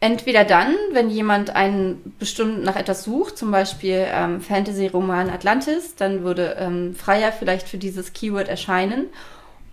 entweder 0.01 0.45
dann, 0.45 0.75
wenn 0.93 1.11
jemand 1.11 1.51
einen 1.57 2.15
bestimmt 2.19 2.63
nach 2.63 2.77
etwas 2.77 3.05
sucht, 3.05 3.39
zum 3.39 3.51
Beispiel 3.51 4.07
ähm, 4.11 4.41
Fantasy-Roman 4.41 5.31
Atlantis, 5.31 5.97
dann 5.97 6.23
würde 6.23 6.57
ähm, 6.59 6.95
Freier 6.95 7.33
vielleicht 7.33 7.69
für 7.69 7.79
dieses 7.79 8.13
Keyword 8.13 8.49
erscheinen. 8.49 9.07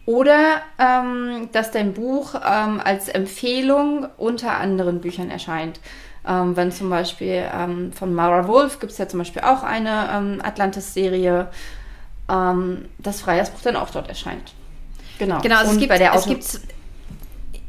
Oder 0.06 0.62
ähm, 0.78 1.50
dass 1.52 1.72
dein 1.72 1.94
Buch 1.94 2.36
ähm, 2.36 2.80
als 2.84 3.08
Empfehlung 3.10 4.08
unter 4.18 4.58
anderen 4.58 5.02
Büchern 5.02 5.32
erscheint. 5.32 5.80
Ähm, 6.28 6.56
wenn 6.56 6.72
zum 6.72 6.90
Beispiel 6.90 7.44
ähm, 7.54 7.92
von 7.94 8.14
Mara 8.14 8.48
Wolf 8.48 8.80
gibt 8.80 8.92
es 8.92 8.98
ja 8.98 9.08
zum 9.08 9.20
Beispiel 9.20 9.44
auch 9.44 9.64
eine 9.64 10.10
ähm, 10.12 10.42
Atlantis-Serie, 10.44 11.48
ähm, 12.30 12.86
dass 13.00 13.22
Freiers 13.22 13.52
Buch 13.52 13.62
dann 13.62 13.76
auch 13.76 13.90
dort 13.90 14.10
erscheint. 14.10 14.54
Genau. 15.20 15.40
Genau, 15.42 15.58
also 15.58 15.70
Und 15.70 15.76
es 15.76 15.80
gibt, 15.80 15.90
bei 15.90 15.98
der 15.98 16.14
es 16.14 16.26
gibt 16.26 16.60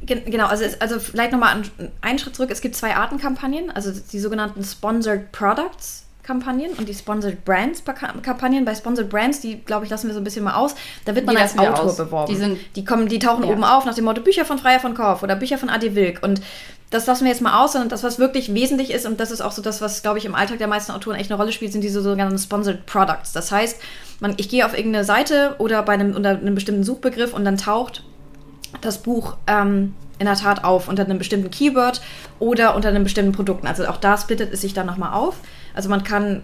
Genau, 0.07 0.47
also, 0.47 0.63
es, 0.63 0.81
also 0.81 1.01
vielleicht 1.01 1.33
nochmal 1.33 1.63
einen 2.01 2.19
Schritt 2.19 2.37
zurück. 2.37 2.51
Es 2.53 2.61
gibt 2.61 2.77
zwei 2.77 2.95
Arten 2.95 3.19
Kampagnen, 3.19 3.71
also 3.71 3.91
die 3.91 4.21
sogenannten 4.21 4.63
Sponsored 4.63 5.33
Products. 5.33 6.06
Kampagnen 6.27 6.73
und 6.73 6.89
die 6.89 6.95
Sponsored 6.95 7.45
Brands 7.45 7.83
Kampagnen. 7.85 8.65
Bei 8.65 8.75
Sponsored 8.75 9.09
Brands, 9.09 9.41
die 9.41 9.61
glaube 9.61 9.85
ich 9.85 9.91
lassen 9.91 10.09
wir 10.09 10.15
so 10.15 10.21
ein 10.21 10.25
bisschen 10.25 10.45
mal 10.45 10.55
aus, 10.55 10.75
da 11.05 11.15
wird 11.15 11.27
man 11.27 11.37
die 11.37 11.43
als 11.43 11.57
Autor 11.57 11.85
aus. 11.85 11.97
beworben. 11.97 12.33
Die, 12.33 12.39
sind, 12.39 12.59
die, 12.75 12.85
kommen, 12.85 13.09
die 13.09 13.19
tauchen 13.19 13.45
ja. 13.45 13.51
oben 13.51 13.65
auf 13.65 13.85
nach 13.85 13.95
dem 13.95 14.05
Motto 14.05 14.21
Bücher 14.21 14.45
von 14.45 14.59
Freier 14.59 14.81
von 14.81 14.95
Korf 14.95 15.23
oder 15.23 15.37
Bücher 15.37 15.59
von 15.59 15.69
Adi 15.69 15.95
Wilk 15.95 16.23
und 16.23 16.41
das 16.91 17.07
lassen 17.07 17.25
wir 17.25 17.33
jetzt 17.33 17.43
mal 17.43 17.63
aus, 17.65 17.73
sondern 17.73 17.89
das, 17.89 18.05
was 18.05 18.19
wirklich 18.19 18.55
wesentlich 18.55 18.93
ist, 18.93 19.07
und 19.07 19.19
das 19.19 19.33
ist 19.33 19.41
auch 19.41 19.51
so 19.51 19.61
das, 19.61 19.81
was, 19.81 20.03
glaube 20.03 20.19
ich, 20.19 20.25
im 20.25 20.37
Alltag 20.37 20.59
der 20.59 20.69
meisten 20.69 20.93
Autoren 20.93 21.17
echt 21.17 21.31
eine 21.31 21.39
Rolle 21.39 21.51
spielt, 21.51 21.73
sind 21.73 21.83
diese 21.83 22.01
sogenannten 22.01 22.39
Sponsored 22.39 22.87
Products. 22.87 23.33
Das 23.33 23.51
heißt, 23.51 23.81
man, 24.21 24.35
ich 24.37 24.49
gehe 24.49 24.65
auf 24.65 24.77
irgendeine 24.77 25.05
Seite 25.05 25.57
oder 25.59 25.83
bei 25.83 25.95
einem, 25.95 26.15
unter 26.15 26.31
einem 26.31 26.55
bestimmten 26.55 26.85
Suchbegriff 26.85 27.35
und 27.35 27.45
dann 27.45 27.57
taucht 27.57 28.05
das 28.83 28.99
Buch 28.99 29.37
ähm, 29.49 29.95
in 30.19 30.27
der 30.27 30.37
Tat 30.37 30.65
auf 30.65 30.89
unter 30.89 31.05
einem 31.05 31.19
bestimmten 31.19 31.51
Keyword 31.51 32.01
oder 32.39 32.75
unter 32.75 32.89
einem 32.89 33.05
bestimmten 33.05 33.33
Produkten. 33.33 33.67
Also 33.67 33.87
auch 33.87 33.99
da 33.99 34.17
splittet 34.17 34.53
es 34.53 34.61
sich 34.61 34.73
dann 34.73 34.87
nochmal 34.87 35.13
auf. 35.13 35.37
Also 35.77 35.89
man 35.89 36.03
kann 36.03 36.43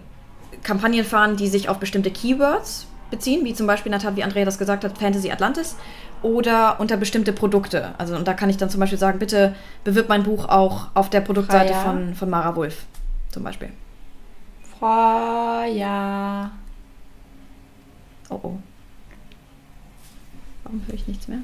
Kampagnen 0.63 1.03
fahren, 1.03 1.35
die 1.35 1.49
sich 1.49 1.67
auf 1.67 1.79
bestimmte 1.79 2.11
Keywords 2.11 2.87
beziehen, 3.11 3.43
wie 3.43 3.53
zum 3.53 3.67
Beispiel, 3.67 3.91
Natal, 3.91 4.15
wie 4.15 4.23
Andrea 4.23 4.45
das 4.45 4.57
gesagt 4.57 4.85
hat, 4.85 4.97
Fantasy 4.97 5.29
Atlantis 5.31 5.75
oder 6.21 6.79
unter 6.79 6.97
bestimmte 6.97 7.33
Produkte. 7.33 7.93
Also 7.97 8.15
und 8.15 8.27
da 8.27 8.33
kann 8.33 8.49
ich 8.49 8.57
dann 8.57 8.69
zum 8.69 8.79
Beispiel 8.79 8.97
sagen, 8.97 9.19
bitte 9.19 9.55
bewirb 9.83 10.07
mein 10.07 10.23
Buch 10.23 10.47
auch 10.47 10.87
auf 10.93 11.09
der 11.09 11.21
Produktseite 11.21 11.73
von, 11.73 12.15
von 12.15 12.29
Mara 12.29 12.55
Wolf 12.55 12.85
zum 13.29 13.43
Beispiel. 13.43 13.69
Feuer. 14.79 16.51
Oh 18.29 18.39
oh. 18.41 18.57
Warum 20.63 20.81
höre 20.87 20.95
ich 20.95 21.07
nichts 21.07 21.27
mehr? 21.27 21.39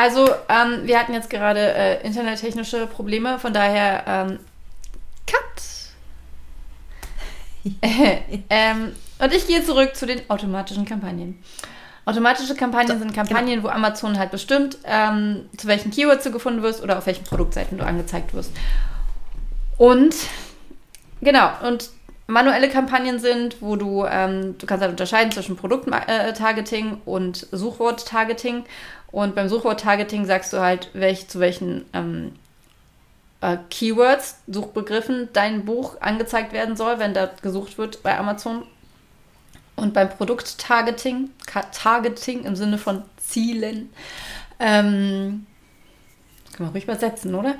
Also, 0.00 0.30
ähm, 0.48 0.86
wir 0.86 0.98
hatten 0.98 1.12
jetzt 1.12 1.28
gerade 1.28 1.60
äh, 1.74 2.06
internettechnische 2.06 2.86
Probleme, 2.86 3.38
von 3.38 3.52
daher 3.52 4.02
ähm, 4.06 4.38
Cut. 5.26 5.62
ähm, 8.48 8.92
und 9.18 9.34
ich 9.34 9.46
gehe 9.46 9.62
zurück 9.62 9.94
zu 9.94 10.06
den 10.06 10.22
automatischen 10.30 10.86
Kampagnen. 10.86 11.44
Automatische 12.06 12.54
Kampagnen 12.54 12.98
sind 12.98 13.12
Kampagnen, 13.12 13.56
genau. 13.56 13.64
wo 13.64 13.68
Amazon 13.68 14.18
halt 14.18 14.30
bestimmt, 14.30 14.78
ähm, 14.86 15.50
zu 15.58 15.66
welchen 15.66 15.90
Keywords 15.90 16.24
du 16.24 16.30
gefunden 16.30 16.62
wirst 16.62 16.82
oder 16.82 16.96
auf 16.96 17.04
welchen 17.04 17.24
Produktseiten 17.24 17.76
du 17.76 17.84
angezeigt 17.84 18.32
wirst. 18.32 18.52
Und 19.76 20.14
genau, 21.20 21.50
und 21.68 21.90
manuelle 22.30 22.68
Kampagnen 22.68 23.18
sind, 23.18 23.60
wo 23.60 23.76
du, 23.76 24.04
ähm, 24.04 24.56
du 24.58 24.66
kannst 24.66 24.82
halt 24.82 24.92
unterscheiden 24.92 25.32
zwischen 25.32 25.56
Produkttargeting 25.56 26.92
äh, 26.92 26.96
und 27.04 27.46
Suchwort-Targeting. 27.52 28.64
Und 29.10 29.34
beim 29.34 29.48
Suchwort-Targeting 29.48 30.24
sagst 30.24 30.52
du 30.52 30.60
halt, 30.60 30.90
welch, 30.92 31.28
zu 31.28 31.40
welchen 31.40 31.84
ähm, 31.92 32.32
äh, 33.40 33.56
Keywords, 33.70 34.38
Suchbegriffen 34.46 35.28
dein 35.32 35.64
Buch 35.64 36.00
angezeigt 36.00 36.52
werden 36.52 36.76
soll, 36.76 36.98
wenn 36.98 37.14
da 37.14 37.30
gesucht 37.42 37.78
wird 37.78 38.02
bei 38.02 38.16
Amazon. 38.16 38.64
Und 39.76 39.94
beim 39.94 40.10
Produkt-Targeting, 40.10 41.30
Targeting 41.72 42.44
im 42.44 42.54
Sinne 42.54 42.76
von 42.78 43.02
Zielen, 43.16 43.90
ähm, 44.58 45.46
kann 46.52 46.66
man 46.66 46.72
ruhig 46.72 46.84
übersetzen, 46.84 47.34
oder? 47.34 47.54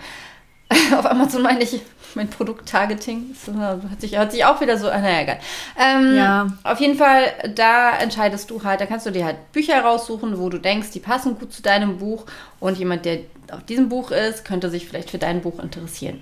Auf 0.96 1.06
Amazon 1.06 1.42
meine 1.42 1.62
ich 1.62 1.80
mein 2.14 2.28
Produkt-Targeting. 2.28 3.34
Hört 3.56 4.00
sich, 4.00 4.16
hört 4.16 4.32
sich 4.32 4.44
auch 4.44 4.60
wieder 4.60 4.78
so 4.78 4.88
an. 4.88 5.02
Naja, 5.02 5.22
egal. 5.22 5.38
Ähm, 5.78 6.16
ja. 6.16 6.46
Auf 6.64 6.80
jeden 6.80 6.96
Fall, 6.96 7.32
da 7.54 7.96
entscheidest 7.96 8.50
du 8.50 8.62
halt, 8.62 8.80
da 8.80 8.86
kannst 8.86 9.06
du 9.06 9.10
dir 9.10 9.24
halt 9.24 9.52
Bücher 9.52 9.80
raussuchen, 9.80 10.38
wo 10.38 10.48
du 10.48 10.58
denkst, 10.58 10.90
die 10.90 11.00
passen 11.00 11.38
gut 11.38 11.52
zu 11.52 11.62
deinem 11.62 11.98
Buch. 11.98 12.26
Und 12.58 12.78
jemand, 12.78 13.04
der 13.04 13.20
auf 13.52 13.64
diesem 13.64 13.88
Buch 13.88 14.10
ist, 14.10 14.44
könnte 14.44 14.70
sich 14.70 14.86
vielleicht 14.86 15.10
für 15.10 15.18
dein 15.18 15.40
Buch 15.40 15.58
interessieren. 15.58 16.20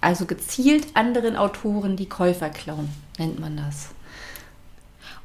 Also 0.00 0.26
gezielt 0.26 0.86
anderen 0.94 1.36
Autoren 1.36 1.96
die 1.96 2.08
Käufer 2.08 2.50
klauen, 2.50 2.90
nennt 3.18 3.40
man 3.40 3.56
das. 3.56 3.88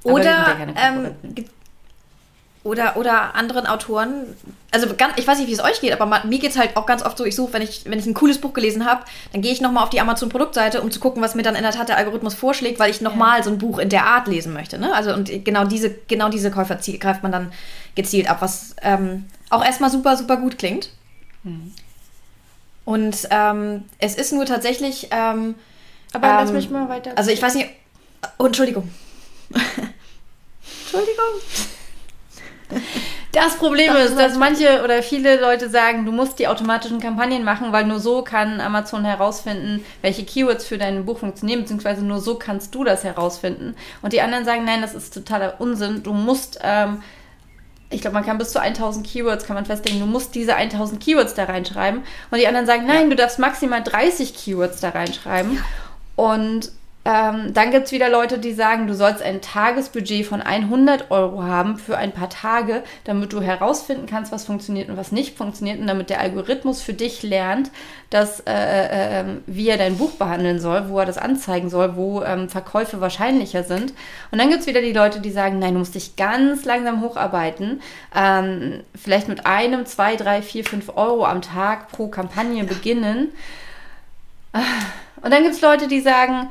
Oder 0.03 0.57
ähm, 0.75 1.15
oder, 2.63 2.95
oder 2.95 3.35
anderen 3.35 3.65
Autoren. 3.65 4.35
Also 4.71 4.87
ganz, 4.95 5.13
ich 5.17 5.27
weiß 5.27 5.39
nicht, 5.39 5.47
wie 5.47 5.53
es 5.53 5.63
euch 5.63 5.81
geht, 5.81 5.99
aber 5.99 6.23
mir 6.25 6.39
geht 6.39 6.51
es 6.51 6.57
halt 6.57 6.77
auch 6.77 6.85
ganz 6.85 7.03
oft 7.03 7.17
so, 7.17 7.25
ich 7.25 7.35
suche, 7.35 7.53
wenn 7.53 7.61
ich, 7.61 7.85
wenn 7.85 7.97
ich 7.97 8.05
ein 8.05 8.13
cooles 8.13 8.39
Buch 8.39 8.53
gelesen 8.53 8.85
habe, 8.85 9.03
dann 9.33 9.41
gehe 9.41 9.51
ich 9.51 9.61
nochmal 9.61 9.83
auf 9.83 9.89
die 9.89 9.99
Amazon-Produktseite, 9.99 10.81
um 10.81 10.91
zu 10.91 10.99
gucken, 10.99 11.21
was 11.21 11.33
mir 11.35 11.43
dann 11.43 11.55
in 11.55 11.63
der 11.63 11.71
Tat 11.71 11.89
der 11.89 11.97
Algorithmus 11.97 12.35
vorschlägt, 12.35 12.79
weil 12.79 12.91
ich 12.91 13.01
nochmal 13.01 13.39
ja. 13.39 13.43
so 13.43 13.49
ein 13.49 13.57
Buch 13.57 13.79
in 13.79 13.89
der 13.89 14.05
Art 14.05 14.27
lesen 14.27 14.53
möchte. 14.53 14.77
Ne? 14.77 14.93
Also 14.93 15.13
und 15.13 15.29
genau 15.43 15.65
diese, 15.65 15.89
genau 16.07 16.29
diese 16.29 16.51
Käufer 16.51 16.75
greift 16.75 17.23
man 17.23 17.31
dann 17.31 17.51
gezielt 17.95 18.29
ab, 18.29 18.37
was 18.41 18.75
ähm, 18.81 19.25
auch 19.49 19.65
erstmal 19.65 19.89
super, 19.89 20.15
super 20.15 20.37
gut 20.37 20.57
klingt. 20.57 20.91
Mhm. 21.43 21.73
Und 22.85 23.27
ähm, 23.29 23.85
es 23.99 24.15
ist 24.15 24.33
nur 24.33 24.45
tatsächlich. 24.45 25.07
Ähm, 25.11 25.55
aber 26.13 26.27
lass 26.27 26.49
ähm, 26.49 26.55
mich 26.55 26.69
mal 26.69 26.89
weiter. 26.89 27.11
Also 27.15 27.31
ich 27.31 27.41
weiß 27.41 27.55
nicht. 27.55 27.69
Oh, 28.37 28.45
Entschuldigung. 28.45 28.89
Entschuldigung. 30.83 31.25
Das 33.33 33.55
Problem 33.55 33.93
das 33.93 34.09
ist, 34.09 34.19
dass 34.19 34.37
manche 34.37 34.83
oder 34.83 35.01
viele 35.01 35.39
Leute 35.39 35.69
sagen, 35.69 36.05
du 36.05 36.11
musst 36.11 36.37
die 36.39 36.49
automatischen 36.49 36.99
Kampagnen 36.99 37.45
machen, 37.45 37.71
weil 37.71 37.85
nur 37.85 37.99
so 37.99 38.23
kann 38.23 38.59
Amazon 38.59 39.05
herausfinden, 39.05 39.85
welche 40.01 40.25
Keywords 40.25 40.65
für 40.65 40.77
dein 40.77 41.05
Buch 41.05 41.19
funktionieren, 41.19 41.61
beziehungsweise 41.61 42.03
nur 42.03 42.19
so 42.19 42.35
kannst 42.35 42.75
du 42.75 42.83
das 42.83 43.03
herausfinden. 43.03 43.75
Und 44.01 44.11
die 44.11 44.21
anderen 44.21 44.43
sagen, 44.43 44.65
nein, 44.65 44.81
das 44.81 44.93
ist 44.93 45.13
totaler 45.13 45.61
Unsinn. 45.61 46.03
Du 46.03 46.11
musst, 46.11 46.59
ähm, 46.61 47.01
ich 47.89 48.01
glaube, 48.01 48.15
man 48.15 48.25
kann 48.25 48.37
bis 48.37 48.51
zu 48.51 48.59
1000 48.59 49.07
Keywords, 49.07 49.45
kann 49.45 49.55
man 49.55 49.65
festlegen, 49.65 50.01
du 50.01 50.05
musst 50.07 50.35
diese 50.35 50.55
1000 50.55 51.01
Keywords 51.01 51.33
da 51.33 51.45
reinschreiben. 51.45 52.03
Und 52.31 52.37
die 52.37 52.47
anderen 52.47 52.65
sagen, 52.65 52.85
nein, 52.85 53.03
ja. 53.03 53.09
du 53.09 53.15
darfst 53.15 53.39
maximal 53.39 53.81
30 53.81 54.35
Keywords 54.35 54.81
da 54.81 54.89
reinschreiben. 54.89 55.55
Ja. 55.55 55.61
Und 56.17 56.71
ähm, 57.03 57.51
dann 57.55 57.71
gibt 57.71 57.87
es 57.87 57.91
wieder 57.91 58.09
Leute, 58.09 58.37
die 58.37 58.53
sagen, 58.53 58.85
du 58.85 58.93
sollst 58.93 59.23
ein 59.23 59.41
Tagesbudget 59.41 60.23
von 60.23 60.39
100 60.39 61.09
Euro 61.09 61.41
haben 61.41 61.77
für 61.77 61.97
ein 61.97 62.11
paar 62.11 62.29
Tage, 62.29 62.83
damit 63.05 63.33
du 63.33 63.41
herausfinden 63.41 64.05
kannst, 64.05 64.31
was 64.31 64.45
funktioniert 64.45 64.87
und 64.87 64.97
was 64.97 65.11
nicht 65.11 65.35
funktioniert 65.35 65.79
und 65.79 65.87
damit 65.87 66.11
der 66.11 66.19
Algorithmus 66.19 66.83
für 66.83 66.93
dich 66.93 67.23
lernt, 67.23 67.71
dass, 68.11 68.41
äh, 68.41 68.53
äh, 68.53 69.19
ähm, 69.19 69.43
wie 69.47 69.67
er 69.67 69.79
dein 69.79 69.97
Buch 69.97 70.11
behandeln 70.11 70.59
soll, 70.59 70.89
wo 70.89 70.99
er 70.99 71.07
das 71.07 71.17
anzeigen 71.17 71.71
soll, 71.71 71.95
wo 71.95 72.21
ähm, 72.21 72.49
Verkäufe 72.49 73.01
wahrscheinlicher 73.01 73.63
sind. 73.63 73.93
Und 74.29 74.37
dann 74.37 74.49
gibt 74.49 74.61
es 74.61 74.67
wieder 74.67 74.81
die 74.81 74.93
Leute, 74.93 75.21
die 75.21 75.31
sagen, 75.31 75.57
nein, 75.57 75.73
du 75.73 75.79
musst 75.79 75.95
dich 75.95 76.15
ganz 76.17 76.65
langsam 76.65 77.01
hocharbeiten, 77.01 77.81
ähm, 78.15 78.83
vielleicht 78.93 79.27
mit 79.27 79.47
einem, 79.47 79.87
zwei, 79.87 80.17
drei, 80.17 80.43
vier, 80.43 80.63
fünf 80.63 80.89
Euro 80.95 81.25
am 81.25 81.41
Tag 81.41 81.91
pro 81.91 82.09
Kampagne 82.09 82.63
beginnen. 82.63 83.29
Und 85.21 85.31
dann 85.31 85.43
gibt 85.43 85.55
es 85.55 85.61
Leute, 85.61 85.87
die 85.87 86.01
sagen, 86.01 86.49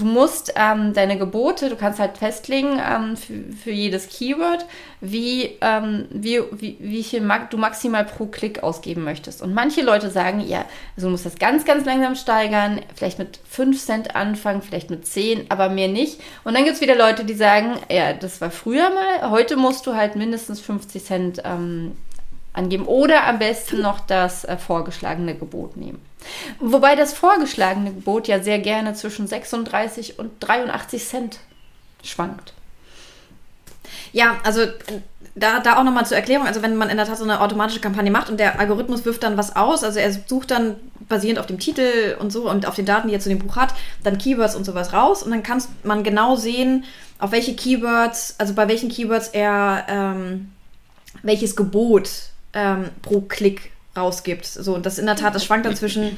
du 0.00 0.06
musst 0.06 0.54
ähm, 0.56 0.92
deine 0.94 1.18
Gebote, 1.18 1.68
du 1.68 1.76
kannst 1.76 1.98
halt 1.98 2.18
festlegen 2.18 2.80
ähm, 2.80 3.16
für, 3.16 3.52
für, 3.52 3.70
jedes 3.70 4.08
Keyword, 4.08 4.64
wie, 5.00 5.58
ähm, 5.60 6.06
wie, 6.10 6.40
wie, 6.52 6.76
wie 6.80 7.04
viel 7.04 7.20
du 7.50 7.58
maximal 7.58 8.04
pro 8.04 8.26
Klick 8.26 8.62
ausgeben 8.62 9.04
möchtest. 9.04 9.42
Und 9.42 9.54
manche 9.54 9.82
Leute 9.82 10.10
sagen, 10.10 10.40
ja, 10.40 10.64
also 10.96 11.08
du 11.08 11.10
musst 11.12 11.26
das 11.26 11.36
ganz, 11.36 11.64
ganz 11.64 11.84
langsam 11.84 12.14
steigern, 12.16 12.80
vielleicht 12.94 13.18
mit 13.18 13.38
5 13.48 13.78
Cent 13.78 14.16
anfangen, 14.16 14.62
vielleicht 14.62 14.90
mit 14.90 15.06
10, 15.06 15.50
aber 15.50 15.68
mehr 15.68 15.88
nicht. 15.88 16.20
Und 16.44 16.54
dann 16.54 16.64
gibt 16.64 16.76
es 16.76 16.82
wieder 16.82 16.96
Leute, 16.96 17.24
die 17.24 17.34
sagen, 17.34 17.74
ja, 17.90 18.12
das 18.12 18.40
war 18.40 18.50
früher 18.50 18.90
mal, 18.90 19.30
heute 19.30 19.56
musst 19.56 19.86
du 19.86 19.94
halt 19.94 20.16
mindestens 20.16 20.60
50 20.60 21.04
Cent 21.04 21.42
ähm, 21.44 21.96
angeben 22.52 22.86
oder 22.86 23.26
am 23.26 23.38
besten 23.38 23.80
noch 23.82 24.00
das 24.00 24.44
äh, 24.44 24.56
vorgeschlagene 24.56 25.36
Gebot 25.36 25.76
nehmen. 25.76 26.09
Wobei 26.58 26.96
das 26.96 27.12
vorgeschlagene 27.12 27.92
Gebot 27.92 28.28
ja 28.28 28.42
sehr 28.42 28.58
gerne 28.58 28.94
zwischen 28.94 29.26
36 29.26 30.18
und 30.18 30.32
83 30.40 31.04
Cent 31.04 31.38
schwankt. 32.02 32.52
Ja, 34.12 34.38
also 34.44 34.62
da, 35.34 35.60
da 35.60 35.78
auch 35.78 35.84
nochmal 35.84 36.06
zur 36.06 36.16
Erklärung, 36.16 36.46
also 36.46 36.62
wenn 36.62 36.76
man 36.76 36.90
in 36.90 36.96
der 36.96 37.06
Tat 37.06 37.18
so 37.18 37.24
eine 37.24 37.40
automatische 37.40 37.80
Kampagne 37.80 38.10
macht 38.10 38.30
und 38.30 38.40
der 38.40 38.58
Algorithmus 38.58 39.04
wirft 39.04 39.22
dann 39.22 39.36
was 39.36 39.54
aus, 39.56 39.84
also 39.84 39.98
er 39.98 40.12
sucht 40.12 40.50
dann 40.50 40.76
basierend 41.08 41.38
auf 41.38 41.46
dem 41.46 41.58
Titel 41.58 42.16
und 42.18 42.32
so 42.32 42.48
und 42.50 42.66
auf 42.66 42.74
den 42.74 42.86
Daten, 42.86 43.08
die 43.08 43.14
er 43.14 43.20
zu 43.20 43.28
dem 43.28 43.38
Buch 43.38 43.56
hat, 43.56 43.74
dann 44.02 44.18
Keywords 44.18 44.56
und 44.56 44.64
sowas 44.64 44.92
raus 44.92 45.22
und 45.22 45.30
dann 45.30 45.42
kann 45.42 45.62
man 45.82 46.02
genau 46.02 46.36
sehen, 46.36 46.84
auf 47.18 47.32
welche 47.32 47.54
Keywords, 47.54 48.34
also 48.38 48.54
bei 48.54 48.68
welchen 48.68 48.88
Keywords 48.88 49.28
er 49.28 49.86
ähm, 49.88 50.52
welches 51.22 51.56
Gebot 51.56 52.10
ähm, 52.52 52.90
pro 53.02 53.20
Klick 53.22 53.72
rausgibt. 53.96 54.46
So, 54.46 54.74
und 54.74 54.86
das 54.86 54.98
in 54.98 55.06
der 55.06 55.16
Tat, 55.16 55.34
das 55.34 55.44
schwankt 55.44 55.66
dann 55.66 55.76
zwischen, 55.76 56.16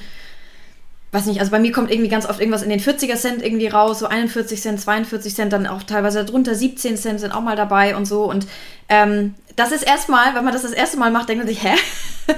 weiß 1.12 1.26
nicht, 1.26 1.40
also 1.40 1.50
bei 1.50 1.58
mir 1.58 1.72
kommt 1.72 1.90
irgendwie 1.90 2.08
ganz 2.08 2.26
oft 2.26 2.40
irgendwas 2.40 2.62
in 2.62 2.70
den 2.70 2.80
40er 2.80 3.16
Cent 3.16 3.42
irgendwie 3.42 3.68
raus, 3.68 3.98
so 3.98 4.06
41 4.06 4.60
Cent, 4.60 4.80
42 4.80 5.34
Cent, 5.34 5.52
dann 5.52 5.66
auch 5.66 5.82
teilweise 5.82 6.24
drunter 6.24 6.54
17 6.54 6.96
Cent 6.96 7.20
sind 7.20 7.32
auch 7.32 7.40
mal 7.40 7.56
dabei 7.56 7.96
und 7.96 8.06
so. 8.06 8.24
Und 8.24 8.46
ähm, 8.88 9.34
das 9.56 9.72
ist 9.72 9.82
erstmal, 9.82 10.34
wenn 10.34 10.44
man 10.44 10.52
das 10.52 10.62
das 10.62 10.72
erste 10.72 10.98
Mal 10.98 11.10
macht, 11.10 11.28
denkt 11.28 11.44
man 11.44 11.52
sich, 11.52 11.62
hä? 11.62 11.74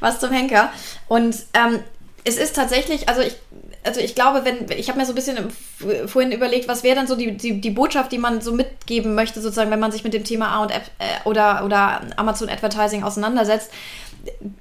Was 0.00 0.18
zum 0.20 0.30
Henker? 0.30 0.72
Und 1.08 1.36
ähm, 1.54 1.80
es 2.24 2.36
ist 2.36 2.56
tatsächlich, 2.56 3.08
also 3.08 3.20
ich 3.20 3.36
also 3.84 4.00
ich 4.00 4.14
glaube, 4.14 4.44
wenn, 4.44 4.70
ich 4.78 4.88
habe 4.88 4.98
mir 4.98 5.06
so 5.06 5.12
ein 5.12 5.16
bisschen 5.16 5.50
vorhin 6.06 6.32
überlegt, 6.32 6.68
was 6.68 6.84
wäre 6.84 6.94
dann 6.94 7.06
so 7.06 7.16
die, 7.16 7.36
die, 7.36 7.60
die 7.60 7.70
Botschaft, 7.70 8.12
die 8.12 8.18
man 8.18 8.40
so 8.40 8.52
mitgeben 8.52 9.14
möchte, 9.14 9.40
sozusagen, 9.40 9.70
wenn 9.70 9.80
man 9.80 9.90
sich 9.90 10.04
mit 10.04 10.14
dem 10.14 10.24
Thema 10.24 10.50
A 10.50 10.62
und 10.62 10.70
App 10.70 10.84
äh, 10.98 11.28
oder, 11.28 11.64
oder 11.64 12.00
Amazon 12.16 12.48
Advertising 12.48 13.02
auseinandersetzt. 13.02 13.70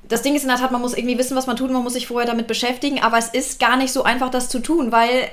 Das 0.08 0.22
Ding 0.22 0.36
ist 0.36 0.44
in 0.44 0.50
der 0.50 0.58
Tat, 0.58 0.72
man 0.72 0.82
muss 0.82 0.96
irgendwie 0.96 1.18
wissen, 1.18 1.36
was 1.38 1.48
man 1.48 1.56
tut, 1.56 1.72
man 1.72 1.84
muss 1.84 1.94
sich 1.94 2.08
vorher 2.08 2.30
damit 2.30 2.48
beschäftigen, 2.48 3.01
aber 3.01 3.18
es 3.18 3.30
ist 3.30 3.60
gar 3.60 3.77
nicht 3.77 3.94
so 3.94 4.03
einfach, 4.03 4.30
das 4.30 4.50
zu 4.50 4.60
tun, 4.60 4.91
weil 4.91 5.30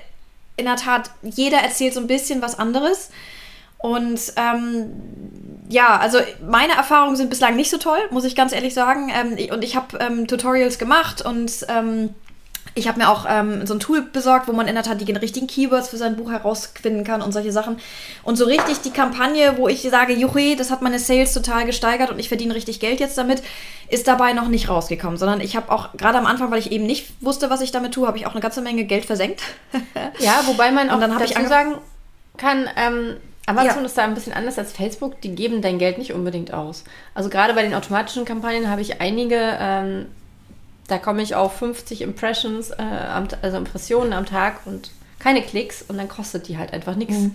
in 0.57 0.67
der 0.67 0.77
Tat 0.77 1.11
jeder 1.23 1.59
erzählt 1.59 1.95
so 1.95 2.01
ein 2.01 2.07
bisschen 2.07 2.43
was 2.43 2.59
anderes. 2.59 3.11
Und 3.79 4.21
ähm, 4.37 4.91
ja, 5.69 5.99
also 5.99 6.19
meine 6.49 6.75
Erfahrungen 6.75 7.17
sind 7.17 7.31
bislang 7.31 7.55
nicht 7.55 7.71
so 7.71 7.79
toll, 7.79 8.01
muss 8.11 8.25
ich 8.25 8.35
ganz 8.35 8.53
ehrlich 8.53 8.75
sagen. 8.75 9.11
Ähm, 9.15 9.39
und 9.53 9.63
ich 9.63 9.77
habe 9.77 9.99
ähm, 9.99 10.27
Tutorials 10.27 10.79
gemacht 10.79 11.23
und 11.23 11.65
ähm, 11.69 12.15
Ich 12.79 12.89
habe 12.89 12.99
mir 12.99 13.09
auch 13.09 13.27
ähm, 13.29 13.67
so 13.67 13.75
ein 13.75 13.81
Tool 13.81 14.03
besorgt, 14.03 14.49
wo 14.49 14.53
man 14.53 14.69
in 14.69 14.75
der 14.75 14.85
Tat 14.85 15.01
die 15.01 15.13
richtigen 15.13 15.47
Keywords 15.47 15.89
für 15.89 15.97
sein 15.97 16.17
Buch 16.17 16.31
herausfinden 16.31 17.05
kann 17.05 17.23
und 17.23 17.33
solche 17.33 17.53
Sachen. 17.53 17.79
Und 18.23 18.37
so 18.37 18.45
richtig 18.45 18.81
die 18.81 18.91
Kampagne, 18.91 19.59
wo 19.59 19.69
ich 19.69 19.83
sage, 19.83 20.13
juche, 20.15 20.57
das 20.57 20.71
hat 20.71 20.81
meine 20.81 20.99
Sales 20.99 21.35
total 21.35 21.67
gesteigert 21.67 22.11
und 22.11 22.19
ich 22.19 22.29
verdiene 22.29 22.55
richtig 22.55 22.81
Geld 22.81 23.01
jetzt 23.01 23.19
damit, 23.19 23.43
ist 23.89 24.07
dabei 24.07 24.33
noch 24.33 24.49
nicht 24.49 24.69
rausgekommen. 24.69 25.19
Sondern 25.19 25.41
ich 25.41 25.57
habe 25.57 25.73
auch 25.73 25.93
gerade 25.95 26.19
am 26.19 26.27
Anfang, 26.27 26.51
weil 26.51 26.61
ich 26.61 26.73
eben 26.73 26.87
nicht 26.87 27.13
wusste, 27.21 27.51
was 27.51 27.61
ich 27.61 27.73
damit 27.73 27.93
tue, 27.93 28.07
habe 28.07 28.17
ich 28.17 28.27
auch 28.27 28.33
eine 28.33 28.41
ganze 28.41 28.63
Menge 28.63 28.85
Geld 28.85 29.05
versenkt. 29.05 29.43
ja, 30.21 30.41
wobei 30.47 30.71
man 30.71 30.91
auch 30.91 31.01
dazu 31.01 31.25
ich 31.25 31.49
sagen 31.49 31.75
kann, 32.37 32.69
ähm, 32.77 33.17
Amazon 33.49 33.81
ja. 33.81 33.87
ist 33.87 33.97
da 33.97 34.05
ein 34.05 34.15
bisschen 34.15 34.35
anders 34.35 34.59
als 34.59 34.73
Facebook. 34.73 35.21
Die 35.23 35.35
geben 35.35 35.63
dein 35.63 35.79
Geld 35.79 35.97
nicht 35.97 36.13
unbedingt 36.13 36.53
aus. 36.53 36.85
Also 37.15 37.31
gerade 37.31 37.55
bei 37.55 37.63
den 37.63 37.75
automatischen 37.75 38.27
Kampagnen 38.27 38.71
habe 38.71 38.83
ich 38.83 39.01
einige 39.01 39.57
ähm, 39.59 40.07
da 40.89 40.99
komme 40.99 41.23
ich 41.23 41.35
auf 41.35 41.57
50 41.57 42.03
Impressions, 42.03 42.71
äh, 42.71 42.83
am, 42.83 43.29
also 43.43 43.57
Impressionen 43.57 44.13
am 44.13 44.27
Tag 44.27 44.67
und 44.67 44.91
keine 45.19 45.43
Klicks 45.43 45.83
und 45.87 45.99
dann 45.99 46.09
kostet 46.09 46.49
die 46.49 46.59
halt 46.59 46.73
einfach 46.73 46.97
nichts. 46.97 47.17
Mhm. 47.17 47.35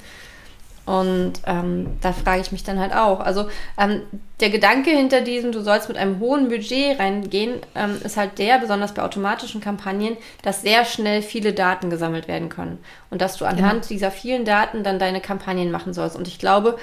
Und 0.85 1.33
ähm, 1.45 1.97
da 2.01 2.11
frage 2.11 2.41
ich 2.41 2.51
mich 2.51 2.63
dann 2.63 2.77
halt 2.77 2.93
auch. 2.93 3.21
Also 3.21 3.47
ähm, 3.77 4.01
der 4.41 4.49
Gedanke 4.49 4.89
hinter 4.89 5.21
diesem, 5.21 5.53
du 5.53 5.61
sollst 5.61 5.87
mit 5.87 5.97
einem 5.97 6.19
hohen 6.19 6.49
Budget 6.49 6.99
reingehen, 6.99 7.61
ähm, 7.73 8.01
ist 8.03 8.17
halt 8.17 8.37
der, 8.37 8.59
besonders 8.59 8.93
bei 8.93 9.01
automatischen 9.01 9.61
Kampagnen, 9.61 10.17
dass 10.41 10.61
sehr 10.61 10.83
schnell 10.83 11.21
viele 11.21 11.53
Daten 11.53 11.89
gesammelt 11.89 12.27
werden 12.27 12.49
können. 12.49 12.79
Und 13.09 13.21
dass 13.21 13.37
du 13.37 13.45
anhand 13.45 13.83
genau. 13.83 13.87
dieser 13.87 14.11
vielen 14.11 14.43
Daten 14.43 14.83
dann 14.83 14.99
deine 14.99 15.21
Kampagnen 15.21 15.71
machen 15.71 15.93
sollst. 15.93 16.17
Und 16.17 16.27
ich 16.27 16.37
glaube, 16.37 16.77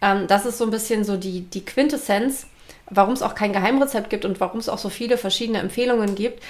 ähm, 0.00 0.26
das 0.28 0.46
ist 0.46 0.56
so 0.56 0.64
ein 0.64 0.70
bisschen 0.70 1.04
so 1.04 1.18
die, 1.18 1.42
die 1.42 1.64
Quintessenz 1.64 2.46
warum 2.90 3.14
es 3.14 3.22
auch 3.22 3.34
kein 3.34 3.52
Geheimrezept 3.52 4.10
gibt 4.10 4.24
und 4.24 4.40
warum 4.40 4.60
es 4.60 4.68
auch 4.68 4.78
so 4.78 4.88
viele 4.88 5.16
verschiedene 5.16 5.58
Empfehlungen 5.58 6.14
gibt. 6.14 6.42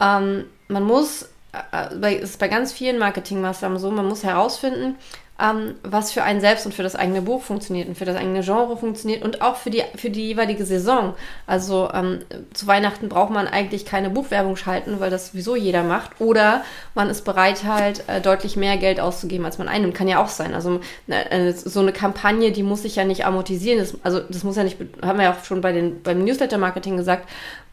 Ähm, 0.00 0.44
man 0.68 0.84
muss, 0.84 1.28
äh, 1.72 2.14
ist 2.14 2.38
bei 2.38 2.48
ganz 2.48 2.72
vielen 2.72 2.98
Marketingmaßnahmen 2.98 3.78
so, 3.78 3.90
man 3.90 4.06
muss 4.06 4.24
herausfinden, 4.24 4.96
ähm, 5.40 5.74
was 5.82 6.12
für 6.12 6.22
einen 6.22 6.40
selbst 6.40 6.66
und 6.66 6.72
für 6.72 6.82
das 6.82 6.96
eigene 6.96 7.22
Buch 7.22 7.42
funktioniert 7.42 7.88
und 7.88 7.96
für 7.96 8.04
das 8.04 8.16
eigene 8.16 8.42
Genre 8.42 8.76
funktioniert 8.76 9.22
und 9.22 9.42
auch 9.42 9.56
für 9.56 9.70
die, 9.70 9.82
für 9.96 10.10
die 10.10 10.28
jeweilige 10.28 10.64
Saison. 10.64 11.14
Also 11.46 11.88
ähm, 11.92 12.20
zu 12.52 12.66
Weihnachten 12.66 13.08
braucht 13.08 13.30
man 13.30 13.46
eigentlich 13.46 13.84
keine 13.84 14.10
Buchwerbung 14.10 14.56
schalten, 14.56 15.00
weil 15.00 15.10
das 15.10 15.28
sowieso 15.28 15.56
jeder 15.56 15.82
macht. 15.82 16.20
Oder 16.20 16.62
man 16.94 17.08
ist 17.08 17.24
bereit, 17.24 17.64
halt 17.64 18.04
äh, 18.08 18.20
deutlich 18.20 18.56
mehr 18.56 18.76
Geld 18.76 19.00
auszugeben, 19.00 19.44
als 19.44 19.58
man 19.58 19.68
einnimmt. 19.68 19.94
Kann 19.94 20.08
ja 20.08 20.22
auch 20.22 20.28
sein. 20.28 20.54
Also 20.54 20.80
äh, 21.08 21.52
so 21.52 21.80
eine 21.80 21.92
Kampagne, 21.92 22.52
die 22.52 22.62
muss 22.62 22.82
sich 22.82 22.96
ja 22.96 23.04
nicht 23.04 23.24
amortisieren. 23.24 23.78
Das, 23.78 23.94
also 24.02 24.20
das 24.20 24.44
muss 24.44 24.56
ja 24.56 24.64
nicht, 24.64 24.76
haben 25.02 25.18
wir 25.18 25.24
ja 25.24 25.32
auch 25.32 25.44
schon 25.44 25.60
bei 25.60 25.72
den, 25.72 26.02
beim 26.02 26.24
Newsletter-Marketing 26.24 26.96
gesagt, 26.96 27.28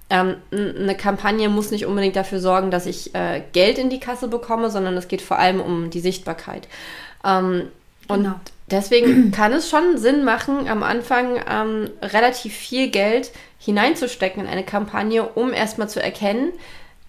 ähm, 0.09 0.35
eine 0.51 0.95
Kampagne 0.95 1.49
muss 1.49 1.71
nicht 1.71 1.85
unbedingt 1.85 2.15
dafür 2.15 2.39
sorgen, 2.39 2.71
dass 2.71 2.85
ich 2.85 3.13
äh, 3.13 3.41
Geld 3.51 3.77
in 3.77 3.89
die 3.89 3.99
Kasse 3.99 4.29
bekomme, 4.29 4.69
sondern 4.69 4.95
es 4.95 5.09
geht 5.09 5.21
vor 5.21 5.37
allem 5.37 5.59
um 5.59 5.89
die 5.89 5.99
Sichtbarkeit. 5.99 6.67
Ähm, 7.27 7.67
und 8.07 8.23
genau. 8.23 8.39
deswegen 8.71 9.31
kann 9.35 9.51
es 9.53 9.69
schon 9.69 9.97
Sinn 9.97 10.23
machen, 10.23 10.67
am 10.67 10.81
Anfang 10.81 11.39
ähm, 11.47 11.89
relativ 12.01 12.55
viel 12.55 12.89
Geld 12.89 13.31
hineinzustecken 13.59 14.43
in 14.43 14.49
eine 14.49 14.63
Kampagne, 14.63 15.27
um 15.27 15.51
erstmal 15.51 15.89
zu 15.89 16.01
erkennen, 16.01 16.53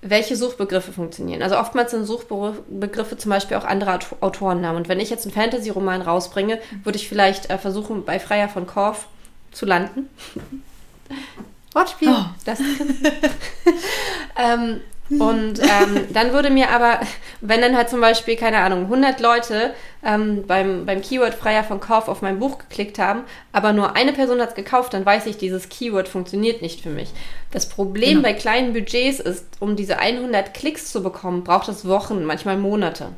welche 0.00 0.37
Suchbegriffe 0.37 0.92
funktionieren. 0.92 1.42
Also 1.42 1.58
oftmals 1.58 1.90
sind 1.90 2.04
Suchbegriffe 2.04 3.16
zum 3.16 3.30
Beispiel 3.30 3.56
auch 3.56 3.64
andere 3.64 3.98
Autorennamen. 4.20 4.82
Und 4.82 4.88
wenn 4.88 5.00
ich 5.00 5.10
jetzt 5.10 5.25
einen 5.25 5.34
Fantasy-Roman 5.34 6.02
rausbringe, 6.02 6.60
würde 6.84 6.98
ich 6.98 7.08
vielleicht 7.08 7.50
äh, 7.50 7.58
versuchen, 7.58 8.04
bei 8.04 8.18
Freier 8.18 8.48
von 8.48 8.66
Korf 8.66 9.06
zu 9.52 9.66
landen. 9.66 10.08
Wortspiel. 11.75 12.10
Oh. 12.10 12.25
Das. 12.44 12.60
ähm, 14.37 14.80
und 15.10 15.60
ähm, 15.60 16.06
dann 16.12 16.32
würde 16.32 16.50
mir 16.50 16.70
aber, 16.70 17.00
wenn 17.40 17.60
dann 17.60 17.76
halt 17.76 17.88
zum 17.88 18.00
Beispiel, 18.00 18.36
keine 18.36 18.58
Ahnung, 18.58 18.84
100 18.84 19.20
Leute 19.20 19.74
ähm, 20.04 20.46
beim, 20.46 20.84
beim 20.84 21.00
Keyword 21.00 21.34
Freier 21.34 21.64
von 21.64 21.80
Kauf 21.80 22.08
auf 22.08 22.20
mein 22.20 22.38
Buch 22.38 22.58
geklickt 22.58 22.98
haben, 22.98 23.22
aber 23.52 23.72
nur 23.72 23.96
eine 23.96 24.12
Person 24.12 24.40
hat 24.40 24.50
es 24.50 24.54
gekauft, 24.54 24.92
dann 24.92 25.06
weiß 25.06 25.26
ich, 25.26 25.38
dieses 25.38 25.68
Keyword 25.68 26.08
funktioniert 26.08 26.60
nicht 26.60 26.82
für 26.82 26.90
mich. 26.90 27.10
Das 27.50 27.68
Problem 27.68 28.18
genau. 28.18 28.22
bei 28.22 28.34
kleinen 28.34 28.74
Budgets 28.74 29.20
ist, 29.20 29.46
um 29.60 29.76
diese 29.76 29.98
100 29.98 30.52
Klicks 30.52 30.92
zu 30.92 31.02
bekommen, 31.02 31.42
braucht 31.42 31.68
es 31.68 31.88
Wochen, 31.88 32.24
manchmal 32.24 32.58
Monate. 32.58 33.08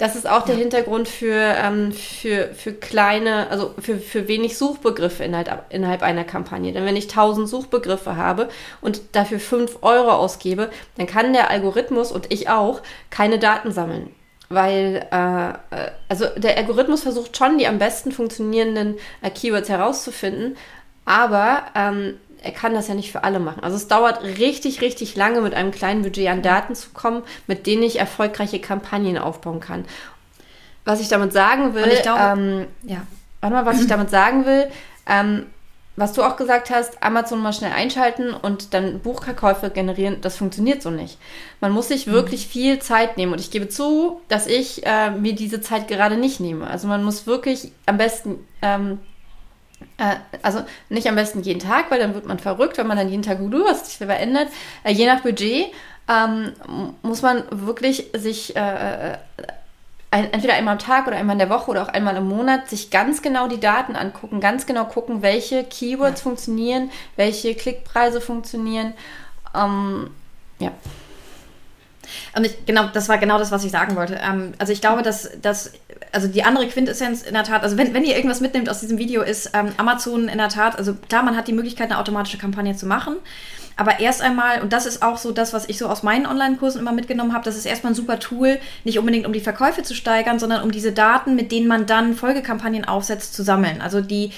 Das 0.00 0.16
ist 0.16 0.26
auch 0.26 0.46
der 0.46 0.54
ja. 0.54 0.62
Hintergrund 0.62 1.08
für, 1.08 1.34
ähm, 1.34 1.92
für, 1.92 2.54
für 2.54 2.72
kleine, 2.72 3.50
also 3.50 3.74
für, 3.78 3.98
für 3.98 4.28
wenig 4.28 4.56
Suchbegriffe 4.56 5.24
innerhalb, 5.24 5.66
innerhalb 5.68 6.02
einer 6.02 6.24
Kampagne. 6.24 6.72
Denn 6.72 6.86
wenn 6.86 6.96
ich 6.96 7.10
1000 7.10 7.46
Suchbegriffe 7.46 8.16
habe 8.16 8.48
und 8.80 9.02
dafür 9.12 9.38
5 9.38 9.80
Euro 9.82 10.12
ausgebe, 10.12 10.70
dann 10.96 11.06
kann 11.06 11.34
der 11.34 11.50
Algorithmus 11.50 12.12
und 12.12 12.32
ich 12.32 12.48
auch 12.48 12.80
keine 13.10 13.38
Daten 13.38 13.72
sammeln. 13.72 14.08
Weil, 14.48 15.06
äh, 15.10 15.90
also 16.08 16.24
der 16.34 16.56
Algorithmus 16.56 17.02
versucht 17.02 17.36
schon, 17.36 17.58
die 17.58 17.66
am 17.66 17.78
besten 17.78 18.10
funktionierenden 18.10 18.96
äh, 19.20 19.28
Keywords 19.28 19.68
herauszufinden, 19.68 20.56
aber 21.04 21.64
ähm, 21.74 22.14
er 22.42 22.52
kann 22.52 22.74
das 22.74 22.88
ja 22.88 22.94
nicht 22.94 23.12
für 23.12 23.24
alle 23.24 23.38
machen. 23.38 23.62
Also 23.62 23.76
es 23.76 23.88
dauert 23.88 24.22
richtig, 24.22 24.80
richtig 24.80 25.16
lange, 25.16 25.40
mit 25.40 25.54
einem 25.54 25.70
kleinen 25.70 26.02
Budget 26.02 26.28
an 26.28 26.42
Daten 26.42 26.74
zu 26.74 26.90
kommen, 26.90 27.22
mit 27.46 27.66
denen 27.66 27.82
ich 27.82 27.98
erfolgreiche 27.98 28.60
Kampagnen 28.60 29.18
aufbauen 29.18 29.60
kann. 29.60 29.84
Was 30.84 31.00
ich 31.00 31.08
damit 31.08 31.32
sagen 31.32 31.74
will, 31.74 31.88
glaube, 32.02 32.40
ähm, 32.40 32.66
ja. 32.84 33.02
warte 33.40 33.54
mal, 33.54 33.66
was 33.66 33.80
ich 33.80 33.86
damit 33.88 34.10
sagen 34.10 34.46
will, 34.46 34.68
ähm, 35.06 35.46
was 35.96 36.14
du 36.14 36.22
auch 36.22 36.36
gesagt 36.36 36.70
hast, 36.70 37.02
Amazon 37.02 37.42
mal 37.42 37.52
schnell 37.52 37.72
einschalten 37.72 38.32
und 38.32 38.72
dann 38.72 39.00
Buchverkäufe 39.00 39.68
generieren, 39.68 40.22
das 40.22 40.36
funktioniert 40.36 40.80
so 40.80 40.90
nicht. 40.90 41.18
Man 41.60 41.72
muss 41.72 41.88
sich 41.88 42.06
mhm. 42.06 42.12
wirklich 42.12 42.46
mhm. 42.46 42.50
viel 42.50 42.78
Zeit 42.78 43.18
nehmen 43.18 43.32
und 43.32 43.40
ich 43.40 43.50
gebe 43.50 43.68
zu, 43.68 44.20
dass 44.28 44.46
ich 44.46 44.86
äh, 44.86 45.10
mir 45.10 45.34
diese 45.34 45.60
Zeit 45.60 45.88
gerade 45.88 46.16
nicht 46.16 46.40
nehme. 46.40 46.66
Also 46.66 46.88
man 46.88 47.04
muss 47.04 47.26
wirklich 47.26 47.72
am 47.84 47.98
besten 47.98 48.38
ähm, 48.62 48.92
äh, 48.92 49.09
also 50.42 50.62
nicht 50.88 51.08
am 51.08 51.14
besten 51.14 51.42
jeden 51.42 51.60
Tag, 51.60 51.90
weil 51.90 51.98
dann 51.98 52.14
wird 52.14 52.26
man 52.26 52.38
verrückt, 52.38 52.78
wenn 52.78 52.86
man 52.86 52.96
dann 52.96 53.08
jeden 53.08 53.22
Tag, 53.22 53.38
du 53.38 53.64
hast 53.66 53.86
dich 53.86 53.98
verändert. 53.98 54.48
Äh, 54.84 54.92
je 54.92 55.06
nach 55.06 55.20
Budget 55.20 55.66
ähm, 56.08 56.52
muss 57.02 57.22
man 57.22 57.44
wirklich 57.50 58.10
sich 58.14 58.56
äh, 58.56 59.12
äh, 59.12 59.16
ein, 60.10 60.32
entweder 60.32 60.54
einmal 60.54 60.72
am 60.72 60.78
Tag 60.78 61.06
oder 61.06 61.16
einmal 61.16 61.34
in 61.34 61.38
der 61.38 61.50
Woche 61.50 61.70
oder 61.70 61.82
auch 61.82 61.88
einmal 61.88 62.16
im 62.16 62.28
Monat 62.28 62.68
sich 62.68 62.90
ganz 62.90 63.22
genau 63.22 63.46
die 63.46 63.60
Daten 63.60 63.94
angucken, 63.94 64.40
ganz 64.40 64.66
genau 64.66 64.86
gucken, 64.86 65.22
welche 65.22 65.64
Keywords 65.64 66.20
ja. 66.20 66.24
funktionieren, 66.24 66.90
welche 67.16 67.54
Klickpreise 67.54 68.20
funktionieren. 68.20 68.94
Ähm, 69.54 70.10
ja. 70.58 70.72
Und 72.36 72.44
ich, 72.44 72.66
genau, 72.66 72.88
das 72.92 73.08
war 73.08 73.18
genau 73.18 73.38
das, 73.38 73.52
was 73.52 73.64
ich 73.64 73.70
sagen 73.70 73.94
wollte. 73.94 74.18
Ähm, 74.20 74.54
also 74.58 74.72
ich 74.72 74.80
glaube, 74.80 75.02
dass, 75.02 75.30
dass, 75.40 75.72
also 76.12 76.28
die 76.28 76.42
andere 76.42 76.66
Quintessenz 76.66 77.22
in 77.22 77.34
der 77.34 77.44
Tat, 77.44 77.62
also 77.62 77.76
wenn, 77.76 77.94
wenn 77.94 78.04
ihr 78.04 78.16
irgendwas 78.16 78.40
mitnehmt 78.40 78.68
aus 78.68 78.80
diesem 78.80 78.98
Video, 78.98 79.22
ist 79.22 79.50
ähm, 79.54 79.72
Amazon 79.76 80.28
in 80.28 80.38
der 80.38 80.48
Tat, 80.48 80.76
also 80.76 80.94
klar, 81.08 81.22
man 81.22 81.36
hat 81.36 81.48
die 81.48 81.52
Möglichkeit, 81.52 81.90
eine 81.90 81.98
automatische 81.98 82.38
Kampagne 82.38 82.74
zu 82.74 82.86
machen. 82.86 83.16
Aber 83.76 83.98
erst 83.98 84.20
einmal, 84.20 84.60
und 84.60 84.74
das 84.74 84.84
ist 84.84 85.02
auch 85.02 85.16
so 85.16 85.32
das, 85.32 85.54
was 85.54 85.68
ich 85.68 85.78
so 85.78 85.88
aus 85.88 86.02
meinen 86.02 86.26
Online-Kursen 86.26 86.80
immer 86.80 86.92
mitgenommen 86.92 87.32
habe, 87.32 87.44
das 87.44 87.56
ist 87.56 87.64
erstmal 87.64 87.92
ein 87.92 87.96
super 87.96 88.18
Tool, 88.18 88.58
nicht 88.84 88.98
unbedingt 88.98 89.26
um 89.26 89.32
die 89.32 89.40
Verkäufe 89.40 89.82
zu 89.82 89.94
steigern, 89.94 90.38
sondern 90.38 90.62
um 90.62 90.70
diese 90.70 90.92
Daten, 90.92 91.34
mit 91.34 91.50
denen 91.50 91.66
man 91.66 91.86
dann 91.86 92.14
Folgekampagnen 92.14 92.84
aufsetzt, 92.84 93.32
zu 93.32 93.42
sammeln. 93.42 93.80
Also 93.80 94.02
die 94.02 94.32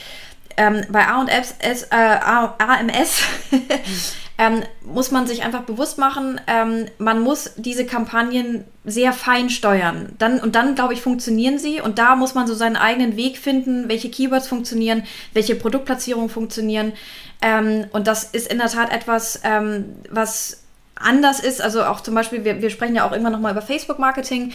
ähm, 0.57 0.83
bei 0.91 1.07
A&S, 1.09 1.57
äh, 1.91 1.97
AMS 1.97 3.23
ähm, 4.39 4.63
muss 4.85 5.11
man 5.11 5.27
sich 5.27 5.43
einfach 5.43 5.63
bewusst 5.63 5.99
machen, 5.99 6.41
ähm, 6.47 6.87
man 6.99 7.21
muss 7.21 7.53
diese 7.57 7.87
Kampagnen 7.87 8.65
sehr 8.85 9.13
fein 9.13 9.51
steuern. 9.51 10.15
Dann, 10.19 10.41
und 10.41 10.55
dann, 10.55 10.75
glaube 10.75 10.95
ich, 10.95 11.03
funktionieren 11.03 11.59
sie. 11.59 11.81
Und 11.81 11.99
da 11.99 12.17
muss 12.17 12.35
man 12.35 12.47
so 12.47 12.55
seinen 12.55 12.77
eigenen 12.77 13.17
Weg 13.17 13.39
finden, 13.39 13.89
welche 13.89 14.11
Keywords 14.11 14.49
funktionieren, 14.49 15.05
welche 15.33 15.55
Produktplatzierungen 15.55 16.29
funktionieren. 16.29 16.93
Ähm, 17.41 17.87
und 17.93 18.07
das 18.07 18.25
ist 18.25 18.51
in 18.51 18.59
der 18.59 18.69
Tat 18.69 18.93
etwas, 18.93 19.41
ähm, 19.45 19.97
was 20.11 20.62
anders 21.03 21.41
ist. 21.41 21.61
Also 21.61 21.85
auch 21.85 22.01
zum 22.01 22.15
Beispiel, 22.15 22.45
wir, 22.45 22.63
wir 22.63 22.71
sprechen 22.71 22.95
ja 22.95 23.07
auch 23.07 23.13
irgendwann 23.13 23.33
nochmal 23.33 23.53
über 23.53 23.63
Facebook-Marketing. 23.63 24.53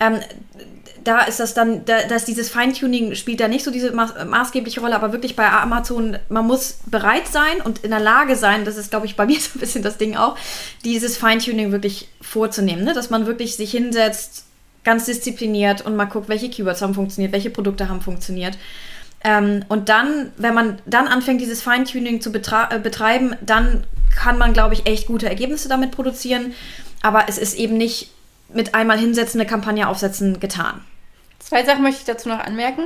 Ähm, 0.00 0.20
da 1.04 1.20
ist 1.20 1.40
das 1.40 1.54
dann, 1.54 1.84
da, 1.84 2.02
dass 2.02 2.24
dieses 2.24 2.50
Feintuning 2.50 3.14
spielt 3.14 3.40
da 3.40 3.48
nicht 3.48 3.64
so 3.64 3.70
diese 3.70 3.92
ma 3.92 4.12
maßgebliche 4.24 4.80
Rolle, 4.80 4.94
aber 4.94 5.12
wirklich 5.12 5.36
bei 5.36 5.48
Amazon, 5.50 6.18
man 6.28 6.46
muss 6.46 6.78
bereit 6.86 7.28
sein 7.28 7.60
und 7.64 7.78
in 7.80 7.90
der 7.90 8.00
Lage 8.00 8.36
sein, 8.36 8.64
das 8.64 8.76
ist, 8.76 8.90
glaube 8.90 9.06
ich, 9.06 9.16
bei 9.16 9.26
mir 9.26 9.40
so 9.40 9.50
ein 9.54 9.60
bisschen 9.60 9.82
das 9.82 9.96
Ding 9.96 10.16
auch, 10.16 10.36
dieses 10.84 11.16
Feintuning 11.16 11.72
wirklich 11.72 12.08
vorzunehmen, 12.20 12.84
ne? 12.84 12.92
dass 12.92 13.10
man 13.10 13.26
wirklich 13.26 13.56
sich 13.56 13.70
hinsetzt, 13.70 14.44
ganz 14.84 15.06
diszipliniert 15.06 15.84
und 15.84 15.96
mal 15.96 16.06
guckt, 16.06 16.28
welche 16.28 16.48
Keywords 16.48 16.82
haben 16.82 16.94
funktioniert, 16.94 17.32
welche 17.32 17.50
Produkte 17.50 17.88
haben 17.88 18.00
funktioniert. 18.00 18.56
Ähm, 19.22 19.64
und 19.68 19.88
dann, 19.90 20.32
wenn 20.38 20.54
man 20.54 20.78
dann 20.86 21.06
anfängt, 21.06 21.40
dieses 21.40 21.62
Feintuning 21.62 22.20
zu 22.20 22.30
äh, 22.30 22.78
betreiben, 22.78 23.36
dann 23.42 23.84
kann 24.14 24.38
man, 24.38 24.52
glaube 24.52 24.74
ich, 24.74 24.86
echt 24.86 25.06
gute 25.06 25.28
Ergebnisse 25.28 25.68
damit 25.68 25.92
produzieren. 25.92 26.54
Aber 27.02 27.28
es 27.28 27.38
ist 27.38 27.54
eben 27.54 27.76
nicht 27.76 28.10
mit 28.52 28.74
einmal 28.74 28.98
hinsetzen, 28.98 29.40
eine 29.40 29.48
Kampagne 29.48 29.88
aufsetzen, 29.88 30.40
getan. 30.40 30.84
Zwei 31.38 31.64
Sachen 31.64 31.82
möchte 31.82 32.00
ich 32.00 32.06
dazu 32.06 32.28
noch 32.28 32.40
anmerken. 32.40 32.82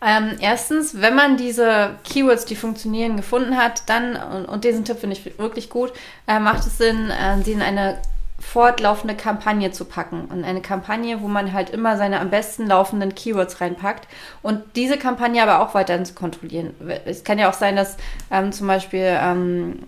Ähm, 0.00 0.36
erstens, 0.40 1.00
wenn 1.00 1.16
man 1.16 1.36
diese 1.36 1.96
Keywords, 2.04 2.44
die 2.44 2.54
funktionieren, 2.54 3.16
gefunden 3.16 3.56
hat, 3.56 3.82
dann, 3.86 4.16
und, 4.16 4.44
und 4.46 4.64
diesen 4.64 4.84
Tipp 4.84 5.00
finde 5.00 5.16
ich 5.16 5.38
wirklich 5.38 5.70
gut, 5.70 5.92
äh, 6.28 6.38
macht 6.38 6.60
es 6.60 6.78
Sinn, 6.78 7.10
äh, 7.10 7.42
sie 7.42 7.52
in 7.52 7.62
eine 7.62 7.98
fortlaufende 8.38 9.16
Kampagne 9.16 9.72
zu 9.72 9.84
packen. 9.84 10.26
Und 10.26 10.44
eine 10.44 10.62
Kampagne, 10.62 11.20
wo 11.20 11.26
man 11.26 11.52
halt 11.52 11.70
immer 11.70 11.96
seine 11.96 12.20
am 12.20 12.30
besten 12.30 12.68
laufenden 12.68 13.14
Keywords 13.14 13.60
reinpackt 13.60 14.06
und 14.42 14.62
diese 14.76 14.96
Kampagne 14.96 15.42
aber 15.42 15.60
auch 15.60 15.74
weiterhin 15.74 16.04
zu 16.04 16.14
kontrollieren. 16.14 16.74
Es 17.04 17.24
kann 17.24 17.40
ja 17.40 17.50
auch 17.50 17.54
sein, 17.54 17.74
dass 17.74 17.96
ähm, 18.30 18.52
zum 18.52 18.68
Beispiel 18.68 19.18
ähm, 19.20 19.80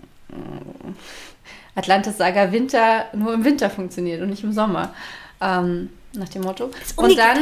Atlantis 1.75 2.17
Saga 2.17 2.51
Winter 2.51 3.05
nur 3.13 3.33
im 3.33 3.45
Winter 3.45 3.69
funktioniert 3.69 4.21
und 4.21 4.29
nicht 4.29 4.43
im 4.43 4.53
Sommer. 4.53 4.93
Ähm, 5.39 5.89
nach 6.13 6.29
dem 6.29 6.41
Motto. 6.43 6.69
Und 6.95 7.17
dann, 7.17 7.37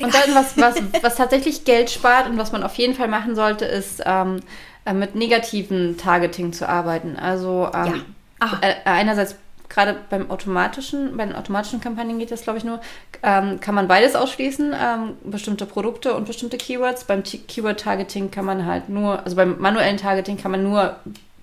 und 0.00 0.14
dann 0.14 0.34
was, 0.34 0.56
was, 0.56 0.76
was 1.02 1.16
tatsächlich 1.16 1.64
Geld 1.64 1.90
spart 1.90 2.28
und 2.28 2.38
was 2.38 2.52
man 2.52 2.62
auf 2.62 2.74
jeden 2.76 2.94
Fall 2.94 3.08
machen 3.08 3.34
sollte, 3.34 3.64
ist 3.64 4.02
ähm, 4.04 4.40
äh, 4.84 4.94
mit 4.94 5.14
negativen 5.14 5.96
Targeting 5.96 6.52
zu 6.52 6.68
arbeiten. 6.68 7.16
Also 7.16 7.70
ähm, 7.74 8.04
ja. 8.40 8.58
äh, 8.62 8.74
einerseits 8.84 9.36
gerade 9.68 9.96
beim 10.10 10.30
automatischen, 10.30 11.16
bei 11.16 11.24
den 11.24 11.36
automatischen 11.36 11.80
Kampagnen 11.80 12.18
geht 12.18 12.32
das, 12.32 12.42
glaube 12.42 12.58
ich, 12.58 12.64
nur, 12.64 12.80
ähm, 13.22 13.60
kann 13.60 13.74
man 13.74 13.86
beides 13.86 14.16
ausschließen, 14.16 14.74
ähm, 14.74 15.16
bestimmte 15.22 15.64
Produkte 15.64 16.14
und 16.14 16.26
bestimmte 16.26 16.58
Keywords. 16.58 17.04
Beim 17.04 17.22
Keyword-Targeting 17.22 18.30
kann 18.30 18.44
man 18.44 18.66
halt 18.66 18.88
nur, 18.88 19.24
also 19.24 19.36
beim 19.36 19.60
manuellen 19.60 19.96
Targeting 19.96 20.36
kann 20.36 20.50
man 20.50 20.64
nur 20.64 20.96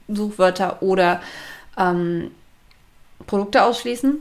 Suchwörter 0.07 0.81
oder 0.81 1.21
ähm, 1.77 2.31
Produkte 3.25 3.63
ausschließen. 3.63 4.19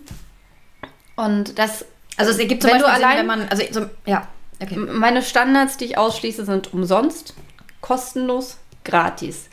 Und 1.17 1.59
das. 1.59 1.85
Also 2.17 2.33
es 2.33 2.39
ergibt 2.39 2.63
zum 2.63 2.71
wenn 2.71 2.81
Beispiel 2.81 2.93
du 2.93 3.05
allein, 3.05 3.19
Sinn, 3.19 3.29
wenn 3.29 3.39
man, 3.39 3.49
also 3.49 3.63
so, 3.71 3.87
ja, 4.07 4.27
okay. 4.63 4.77
Meine 4.77 5.23
Standards, 5.23 5.77
die 5.77 5.85
ich 5.85 5.99
ausschließe, 5.99 6.45
sind 6.45 6.73
umsonst, 6.73 7.35
kostenlos, 7.81 8.57
gratis. 8.85 9.49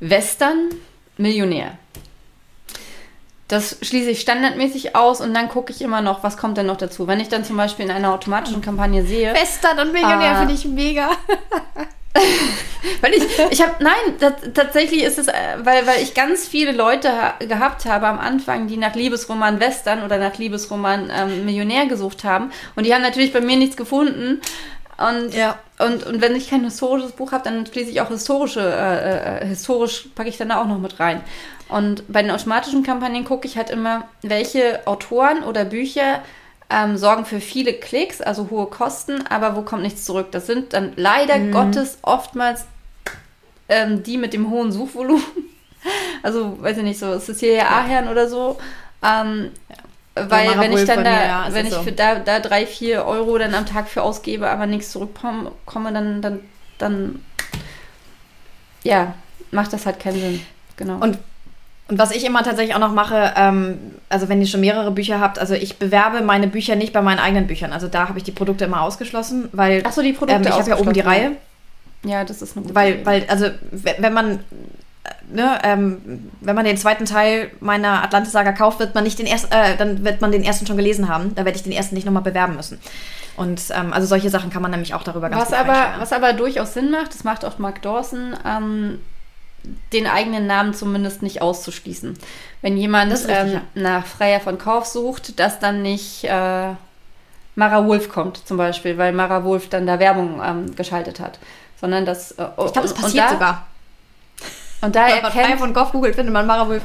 Western, 0.00 0.70
Millionär. 1.16 1.76
Das 3.48 3.78
schließe 3.80 4.10
ich 4.10 4.20
standardmäßig 4.20 4.94
aus 4.94 5.22
und 5.22 5.32
dann 5.32 5.48
gucke 5.48 5.72
ich 5.72 5.80
immer 5.80 6.02
noch, 6.02 6.22
was 6.22 6.36
kommt 6.36 6.58
denn 6.58 6.66
noch 6.66 6.76
dazu. 6.76 7.06
Wenn 7.06 7.18
ich 7.18 7.28
dann 7.28 7.44
zum 7.44 7.56
Beispiel 7.56 7.86
in 7.86 7.90
einer 7.90 8.12
automatischen 8.12 8.60
Kampagne 8.60 9.04
sehe. 9.04 9.32
Western 9.34 9.78
und 9.78 9.92
Millionär 9.92 10.32
äh, 10.32 10.36
finde 10.36 10.54
ich 10.54 10.66
mega. 10.66 11.10
weil 13.00 13.14
ich, 13.14 13.24
ich 13.50 13.62
habe, 13.62 13.82
nein, 13.82 14.34
tatsächlich 14.54 15.02
ist 15.02 15.18
es, 15.18 15.28
äh, 15.28 15.32
weil, 15.62 15.86
weil 15.86 16.02
ich 16.02 16.14
ganz 16.14 16.46
viele 16.46 16.72
Leute 16.72 17.10
ha 17.10 17.34
gehabt 17.38 17.84
habe 17.84 18.06
am 18.06 18.18
Anfang, 18.18 18.66
die 18.66 18.76
nach 18.76 18.94
Liebesroman 18.94 19.60
Western 19.60 20.02
oder 20.02 20.18
nach 20.18 20.38
Liebesroman 20.38 21.10
ähm, 21.14 21.44
Millionär 21.44 21.86
gesucht 21.86 22.24
haben. 22.24 22.50
Und 22.76 22.84
die 22.84 22.94
haben 22.94 23.02
natürlich 23.02 23.32
bei 23.32 23.40
mir 23.40 23.56
nichts 23.56 23.76
gefunden. 23.76 24.40
Und, 24.96 25.32
ja. 25.32 25.58
und, 25.78 26.04
und 26.04 26.20
wenn 26.20 26.34
ich 26.34 26.50
kein 26.50 26.64
historisches 26.64 27.12
Buch 27.12 27.30
habe, 27.30 27.44
dann 27.44 27.64
schließe 27.66 27.90
ich 27.90 28.00
auch 28.00 28.08
historische, 28.08 28.60
äh, 28.60 29.42
äh, 29.42 29.46
historisch 29.46 30.08
packe 30.14 30.28
ich 30.28 30.36
dann 30.36 30.48
da 30.48 30.60
auch 30.60 30.66
noch 30.66 30.78
mit 30.78 30.98
rein. 30.98 31.20
Und 31.68 32.02
bei 32.08 32.22
den 32.22 32.30
automatischen 32.32 32.82
Kampagnen 32.82 33.24
gucke 33.24 33.46
ich 33.46 33.56
halt 33.56 33.70
immer, 33.70 34.08
welche 34.22 34.86
Autoren 34.86 35.44
oder 35.44 35.64
Bücher 35.64 36.22
ähm, 36.70 36.96
sorgen 36.96 37.24
für 37.24 37.40
viele 37.40 37.72
Klicks, 37.72 38.20
also 38.20 38.48
hohe 38.50 38.66
Kosten, 38.66 39.26
aber 39.26 39.56
wo 39.56 39.62
kommt 39.62 39.82
nichts 39.82 40.04
zurück? 40.04 40.28
Das 40.32 40.46
sind 40.46 40.72
dann 40.72 40.92
leider 40.96 41.38
mhm. 41.38 41.52
Gottes 41.52 41.98
oftmals 42.02 42.66
ähm, 43.68 44.02
die 44.02 44.16
mit 44.18 44.32
dem 44.32 44.50
hohen 44.50 44.72
Suchvolumen. 44.72 45.24
Also, 46.24 46.60
weiß 46.60 46.78
ich 46.78 46.82
nicht, 46.82 46.98
so, 46.98 47.12
ist 47.12 47.28
es 47.28 47.38
hier 47.38 47.52
ja 47.52 47.68
Ahern 47.68 48.08
oder 48.08 48.28
so. 48.28 48.58
Ähm, 49.02 49.52
weil 50.14 50.58
wenn 50.58 50.72
ich 50.72 50.84
dann 50.84 51.04
da, 51.04 51.10
mir, 51.10 51.24
ja, 51.24 51.46
wenn 51.50 51.66
ich 51.66 51.72
so. 51.72 51.82
für 51.82 51.92
da, 51.92 52.16
da 52.16 52.40
drei, 52.40 52.66
vier 52.66 53.04
Euro 53.04 53.38
dann 53.38 53.54
am 53.54 53.64
Tag 53.64 53.88
für 53.88 54.02
ausgebe, 54.02 54.50
aber 54.50 54.66
nichts 54.66 54.90
zurückkomme, 54.90 55.52
dann, 55.92 56.20
dann, 56.20 56.40
dann, 56.78 57.24
ja, 58.82 59.14
macht 59.52 59.72
das 59.72 59.86
halt 59.86 60.00
keinen 60.00 60.20
Sinn. 60.20 60.46
Genau. 60.76 60.96
Und 60.96 61.18
und 61.88 61.98
was 61.98 62.10
ich 62.10 62.24
immer 62.24 62.42
tatsächlich 62.42 62.74
auch 62.74 62.80
noch 62.80 62.92
mache, 62.92 63.32
ähm, 63.36 63.78
also 64.08 64.28
wenn 64.28 64.40
ihr 64.40 64.46
schon 64.46 64.60
mehrere 64.60 64.90
Bücher 64.90 65.20
habt, 65.20 65.38
also 65.38 65.54
ich 65.54 65.78
bewerbe 65.78 66.20
meine 66.20 66.46
Bücher 66.46 66.76
nicht 66.76 66.92
bei 66.92 67.02
meinen 67.02 67.18
eigenen 67.18 67.46
Büchern. 67.46 67.72
Also 67.72 67.88
da 67.88 68.08
habe 68.08 68.18
ich 68.18 68.24
die 68.24 68.32
Produkte 68.32 68.66
immer 68.66 68.82
ausgeschlossen, 68.82 69.48
weil 69.52 69.82
Ach 69.86 69.92
so, 69.92 70.02
die 70.02 70.12
Produkte 70.12 70.48
ähm, 70.48 70.52
ich 70.52 70.58
habe 70.58 70.70
ja 70.70 70.78
oben 70.78 70.92
die 70.92 71.00
Reihe. 71.00 71.32
Ja, 72.04 72.24
das 72.24 72.42
ist 72.42 72.56
eine 72.56 72.64
gute 72.64 72.74
weil, 72.74 72.92
Idee. 72.94 73.06
weil 73.06 73.24
also 73.28 73.46
wenn 73.70 74.12
man 74.12 74.40
Ne, 75.30 75.58
ähm, 75.62 76.30
wenn 76.40 76.54
man 76.54 76.64
den 76.64 76.76
zweiten 76.76 77.04
Teil 77.04 77.50
meiner 77.60 78.02
Atlantis-Saga 78.02 78.52
kauft, 78.52 78.78
wird 78.78 78.94
man 78.94 79.04
nicht 79.04 79.18
den 79.18 79.26
ersten, 79.26 79.52
äh, 79.52 79.76
dann 79.76 80.04
wird 80.04 80.22
man 80.22 80.32
den 80.32 80.42
ersten 80.42 80.66
schon 80.66 80.76
gelesen 80.76 81.08
haben. 81.08 81.34
Da 81.34 81.44
werde 81.44 81.56
ich 81.56 81.62
den 81.62 81.72
ersten 81.72 81.94
nicht 81.94 82.04
nochmal 82.04 82.22
bewerben 82.22 82.56
müssen. 82.56 82.78
Und 83.36 83.60
ähm, 83.70 83.92
also 83.92 84.06
solche 84.06 84.30
Sachen 84.30 84.50
kann 84.50 84.62
man 84.62 84.70
nämlich 84.70 84.94
auch 84.94 85.02
darüber 85.02 85.28
ganz 85.28 85.42
was 85.42 85.52
aber, 85.52 85.94
Was 85.98 86.12
aber 86.12 86.32
durchaus 86.32 86.74
Sinn 86.74 86.90
macht, 86.90 87.14
das 87.14 87.24
macht 87.24 87.44
auch 87.44 87.58
Mark 87.58 87.82
Dawson, 87.82 88.36
ähm, 88.44 89.00
den 89.92 90.06
eigenen 90.06 90.46
Namen 90.46 90.74
zumindest 90.74 91.22
nicht 91.22 91.42
auszuschließen. 91.42 92.18
Wenn 92.62 92.76
jemand 92.76 93.12
richtig, 93.12 93.30
ähm, 93.30 93.52
ja. 93.52 93.62
nach 93.74 94.06
Freier 94.06 94.40
von 94.40 94.58
Kauf 94.58 94.86
sucht, 94.86 95.38
dass 95.38 95.58
dann 95.58 95.82
nicht 95.82 96.24
äh, 96.24 96.72
Mara 97.54 97.86
Wolf 97.86 98.08
kommt, 98.08 98.46
zum 98.46 98.56
Beispiel, 98.56 98.98
weil 98.98 99.12
Mara 99.12 99.44
Wolf 99.44 99.68
dann 99.68 99.86
da 99.86 99.98
Werbung 99.98 100.40
ähm, 100.44 100.76
geschaltet 100.76 101.20
hat. 101.20 101.38
Sondern 101.80 102.06
das. 102.06 102.32
Äh, 102.32 102.44
ich 102.44 102.72
glaube, 102.72 102.88
das 102.88 102.94
passiert 102.94 103.26
da, 103.26 103.30
sogar. 103.30 103.66
Und 104.80 104.94
da 104.94 105.06
Wenn 105.06 105.24
erkennt, 105.24 105.48
man 105.48 105.58
von 105.58 105.74
Goff 105.74 105.90
googelt, 105.90 106.14
findet 106.14 106.32
man 106.32 106.46
Mara 106.46 106.68
Wolf. 106.68 106.84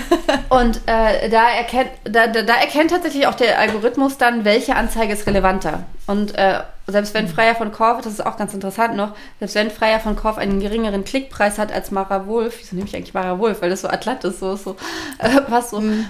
und 0.48 0.80
äh, 0.86 1.28
da, 1.28 1.50
erkennt, 1.50 1.90
da, 2.04 2.26
da, 2.26 2.42
da, 2.42 2.54
erkennt 2.54 2.90
tatsächlich 2.90 3.26
auch 3.26 3.34
der 3.34 3.58
Algorithmus 3.58 4.16
dann, 4.16 4.46
welche 4.46 4.76
Anzeige 4.76 5.12
ist 5.12 5.26
relevanter. 5.26 5.84
Und 6.06 6.34
äh, 6.38 6.60
selbst 6.86 7.12
wenn 7.12 7.28
Freier 7.28 7.54
von 7.54 7.70
Korf, 7.70 8.00
das 8.00 8.14
ist 8.14 8.24
auch 8.24 8.38
ganz 8.38 8.54
interessant 8.54 8.96
noch, 8.96 9.14
selbst 9.40 9.54
wenn 9.56 9.70
Freier 9.70 10.00
von 10.00 10.16
Korf 10.16 10.38
einen 10.38 10.60
geringeren 10.60 11.04
Klickpreis 11.04 11.58
hat 11.58 11.70
als 11.70 11.90
Mara 11.90 12.26
Wolf, 12.26 12.56
wieso 12.60 12.76
nehme 12.76 12.88
ich 12.88 12.96
eigentlich 12.96 13.14
Mara 13.14 13.38
Wolf, 13.38 13.60
weil 13.60 13.70
das 13.70 13.82
so 13.82 13.88
Atlantis 13.88 14.40
so 14.40 14.54
ist, 14.54 14.64
so, 14.64 14.76
äh, 15.18 15.40
was 15.48 15.70
so, 15.70 15.80
mhm. 15.80 16.06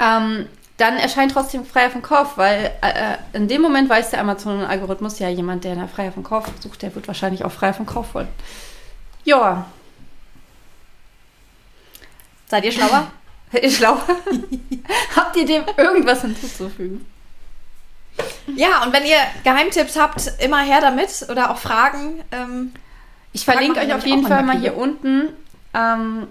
ähm, 0.00 0.46
dann 0.76 0.96
erscheint 0.96 1.30
trotzdem 1.30 1.64
Freier 1.64 1.90
von 1.90 2.02
Korf, 2.02 2.36
weil 2.36 2.72
äh, 2.80 3.16
in 3.32 3.46
dem 3.46 3.62
Moment 3.62 3.88
weiß 3.88 4.10
der 4.10 4.20
Amazon-Algorithmus 4.20 5.20
ja, 5.20 5.28
jemand, 5.28 5.62
der 5.62 5.76
nach 5.76 5.88
Freier 5.88 6.10
von 6.10 6.24
Korf 6.24 6.46
sucht, 6.58 6.82
der 6.82 6.92
wird 6.96 7.06
wahrscheinlich 7.06 7.44
auch 7.44 7.52
Freier 7.52 7.74
von 7.74 7.86
Korf 7.86 8.14
wollen. 8.14 8.28
Ja, 9.22 9.66
Seid 12.54 12.66
ihr 12.66 12.70
schlauer? 12.70 13.10
Seid 13.50 13.64
ihr 13.64 13.70
schlauer? 13.70 14.06
habt 15.16 15.34
ihr 15.34 15.44
dem 15.44 15.64
irgendwas 15.76 16.20
hinzuzufügen? 16.20 17.04
Ja, 18.54 18.84
und 18.84 18.92
wenn 18.92 19.04
ihr 19.04 19.16
Geheimtipps 19.42 19.98
habt, 19.98 20.30
immer 20.38 20.60
her 20.60 20.80
damit 20.80 21.26
oder 21.28 21.50
auch 21.50 21.58
Fragen. 21.58 22.22
Ähm, 22.30 22.72
ich 23.32 23.44
verlinke 23.44 23.80
euch 23.80 23.92
auf 23.92 24.06
jeden 24.06 24.24
Fall 24.24 24.44
mal 24.44 24.60
hier 24.60 24.76
unten. 24.76 25.30
Ähm, 25.74 26.28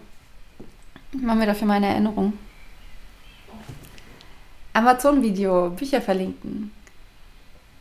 machen 1.11 1.39
wir 1.41 1.45
dafür 1.45 1.67
mal 1.67 1.73
eine 1.73 1.87
Erinnerung. 1.87 2.31
Amazon-Video, 4.71 5.71
Bücher 5.71 6.01
verlinken. 6.01 6.71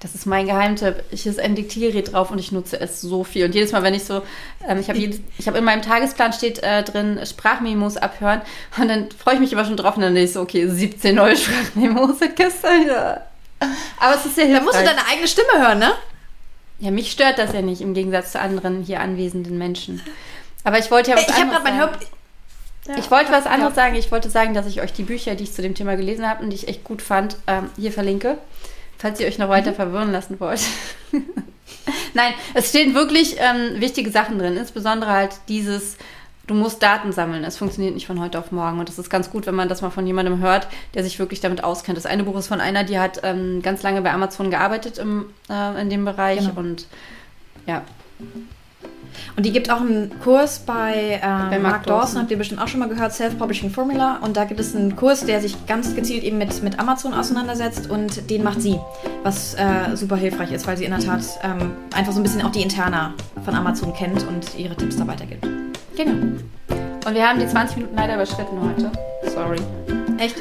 Das 0.02 0.16
ist 0.16 0.26
mein 0.26 0.46
Geheimtipp. 0.46 1.04
Ich 1.12 1.28
ist 1.28 1.38
ein 1.38 1.54
Diktiergerät 1.54 2.12
drauf 2.12 2.32
und 2.32 2.38
ich 2.40 2.50
nutze 2.50 2.80
es 2.80 3.00
so 3.00 3.22
viel. 3.22 3.44
Und 3.44 3.54
jedes 3.54 3.70
Mal, 3.70 3.84
wenn 3.84 3.94
ich 3.94 4.02
so, 4.02 4.22
ähm, 4.68 4.80
ich 4.80 4.88
habe 4.88 4.98
hab 5.46 5.56
in 5.56 5.62
meinem 5.62 5.80
Tagesplan 5.80 6.32
steht 6.32 6.60
äh, 6.64 6.82
drin 6.82 7.20
Sprachmemos 7.24 7.98
abhören 7.98 8.42
und 8.78 8.88
dann 8.88 9.10
freue 9.12 9.34
ich 9.34 9.40
mich 9.40 9.52
immer 9.52 9.64
schon 9.64 9.76
drauf 9.76 9.94
und 9.94 10.02
dann 10.02 10.14
denke 10.16 10.26
ich 10.26 10.32
so, 10.32 10.40
okay, 10.40 10.66
17 10.66 11.14
neue 11.14 11.36
Sprachmemos 11.36 12.20
in 12.20 12.34
gestern. 12.34 12.84
Ja. 12.88 13.20
Aber 14.00 14.16
es 14.16 14.26
ist 14.26 14.34
sehr 14.34 14.46
hilfreich. 14.46 14.58
Da 14.58 14.64
musst 14.64 14.80
du 14.80 14.84
deine 14.84 15.08
eigene 15.08 15.28
Stimme 15.28 15.68
hören, 15.68 15.78
ne? 15.78 15.92
Ja, 16.80 16.90
mich 16.90 17.12
stört 17.12 17.38
das 17.38 17.52
ja 17.52 17.62
nicht 17.62 17.80
im 17.80 17.94
Gegensatz 17.94 18.32
zu 18.32 18.40
anderen 18.40 18.82
hier 18.82 18.98
anwesenden 18.98 19.56
Menschen. 19.56 20.02
Aber 20.64 20.80
ich 20.80 20.90
wollte 20.90 21.12
ja 21.12 21.16
was 21.16 21.28
ich 21.28 21.34
anderes 21.34 21.62
sagen. 21.62 21.76
Hör 21.78 21.92
ja, 22.88 22.98
ich 22.98 23.08
wollte 23.12 23.30
was 23.30 23.46
anderes 23.46 23.76
ja. 23.76 23.84
sagen. 23.84 23.94
Ich 23.94 24.10
wollte 24.10 24.30
sagen, 24.30 24.52
dass 24.52 24.66
ich 24.66 24.82
euch 24.82 24.92
die 24.92 25.04
Bücher, 25.04 25.36
die 25.36 25.44
ich 25.44 25.52
zu 25.52 25.62
dem 25.62 25.76
Thema 25.76 25.94
gelesen 25.94 26.28
habe 26.28 26.42
und 26.42 26.50
die 26.50 26.56
ich 26.56 26.66
echt 26.66 26.82
gut 26.82 27.02
fand, 27.02 27.36
ähm, 27.46 27.70
hier 27.76 27.92
verlinke 27.92 28.38
falls 29.02 29.18
ihr 29.18 29.26
euch 29.26 29.38
noch 29.38 29.48
weiter 29.48 29.72
mhm. 29.72 29.76
verwirren 29.76 30.12
lassen 30.12 30.38
wollt. 30.38 30.62
Nein, 32.14 32.32
es 32.54 32.68
stehen 32.68 32.94
wirklich 32.94 33.36
ähm, 33.38 33.80
wichtige 33.80 34.10
Sachen 34.10 34.38
drin, 34.38 34.56
insbesondere 34.56 35.10
halt 35.10 35.34
dieses, 35.48 35.96
du 36.46 36.54
musst 36.54 36.80
Daten 36.84 37.10
sammeln. 37.10 37.42
Es 37.42 37.56
funktioniert 37.56 37.94
nicht 37.94 38.06
von 38.06 38.20
heute 38.20 38.38
auf 38.38 38.52
morgen. 38.52 38.78
Und 38.78 38.88
das 38.88 39.00
ist 39.00 39.10
ganz 39.10 39.30
gut, 39.30 39.46
wenn 39.46 39.56
man 39.56 39.68
das 39.68 39.82
mal 39.82 39.90
von 39.90 40.06
jemandem 40.06 40.38
hört, 40.38 40.68
der 40.94 41.02
sich 41.02 41.18
wirklich 41.18 41.40
damit 41.40 41.64
auskennt. 41.64 41.98
Das 41.98 42.06
eine 42.06 42.22
Buch 42.22 42.36
ist 42.38 42.46
von 42.46 42.60
einer, 42.60 42.84
die 42.84 43.00
hat 43.00 43.20
ähm, 43.24 43.60
ganz 43.60 43.82
lange 43.82 44.02
bei 44.02 44.12
Amazon 44.12 44.50
gearbeitet 44.50 44.98
im, 44.98 45.26
äh, 45.50 45.80
in 45.80 45.90
dem 45.90 46.04
Bereich. 46.04 46.38
Genau. 46.38 46.60
Und 46.60 46.86
ja. 47.66 47.82
Und 49.36 49.46
die 49.46 49.52
gibt 49.52 49.70
auch 49.70 49.80
einen 49.80 50.10
Kurs 50.20 50.60
bei, 50.60 51.14
äh, 51.14 51.20
bei 51.20 51.58
Mark, 51.58 51.62
Mark 51.62 51.86
Dawson, 51.86 52.00
Dawson, 52.00 52.22
habt 52.22 52.30
ihr 52.30 52.38
bestimmt 52.38 52.60
auch 52.60 52.68
schon 52.68 52.80
mal 52.80 52.88
gehört, 52.88 53.12
Self-Publishing 53.12 53.70
Formula. 53.70 54.18
Und 54.22 54.36
da 54.36 54.44
gibt 54.44 54.60
es 54.60 54.74
einen 54.74 54.96
Kurs, 54.96 55.24
der 55.24 55.40
sich 55.40 55.66
ganz 55.66 55.94
gezielt 55.94 56.24
eben 56.24 56.38
mit, 56.38 56.62
mit 56.62 56.78
Amazon 56.78 57.14
auseinandersetzt 57.14 57.90
und 57.90 58.30
den 58.30 58.42
macht 58.42 58.60
sie, 58.60 58.78
was 59.22 59.54
äh, 59.54 59.94
super 59.94 60.16
hilfreich 60.16 60.52
ist, 60.52 60.66
weil 60.66 60.76
sie 60.76 60.84
in 60.84 60.90
der 60.90 61.00
Tat 61.00 61.22
ähm, 61.42 61.72
einfach 61.94 62.12
so 62.12 62.20
ein 62.20 62.22
bisschen 62.22 62.42
auch 62.42 62.52
die 62.52 62.62
Interna 62.62 63.14
von 63.44 63.54
Amazon 63.54 63.92
kennt 63.94 64.26
und 64.26 64.58
ihre 64.58 64.76
Tipps 64.76 64.96
da 64.96 65.06
weitergibt. 65.06 65.46
Genau. 65.96 66.12
Und 67.04 67.14
wir 67.14 67.28
haben 67.28 67.40
die 67.40 67.46
20 67.46 67.78
Minuten 67.78 67.96
leider 67.96 68.14
überschritten 68.14 68.60
heute. 68.60 68.90
Sorry. 69.28 69.58
Echt? 70.18 70.36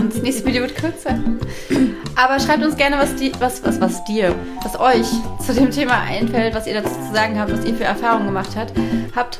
Ähm, 0.00 0.08
das 0.08 0.22
nächste 0.22 0.46
Video 0.46 0.62
wird 0.62 0.74
kürzer. 0.76 1.18
Aber 2.16 2.40
schreibt 2.40 2.64
uns 2.64 2.76
gerne, 2.76 2.98
was, 2.98 3.14
die, 3.16 3.32
was, 3.38 3.64
was, 3.64 3.80
was 3.80 4.04
dir, 4.04 4.34
was 4.62 4.78
euch 4.78 5.06
zu 5.44 5.54
dem 5.54 5.70
Thema 5.70 6.00
einfällt, 6.02 6.54
was 6.54 6.66
ihr 6.66 6.74
dazu 6.74 6.90
zu 6.90 7.12
sagen 7.12 7.38
habt, 7.38 7.52
was 7.52 7.64
ihr 7.64 7.74
für 7.74 7.84
Erfahrungen 7.84 8.26
gemacht 8.26 8.50
habt. 8.56 8.72
Habt, 9.14 9.38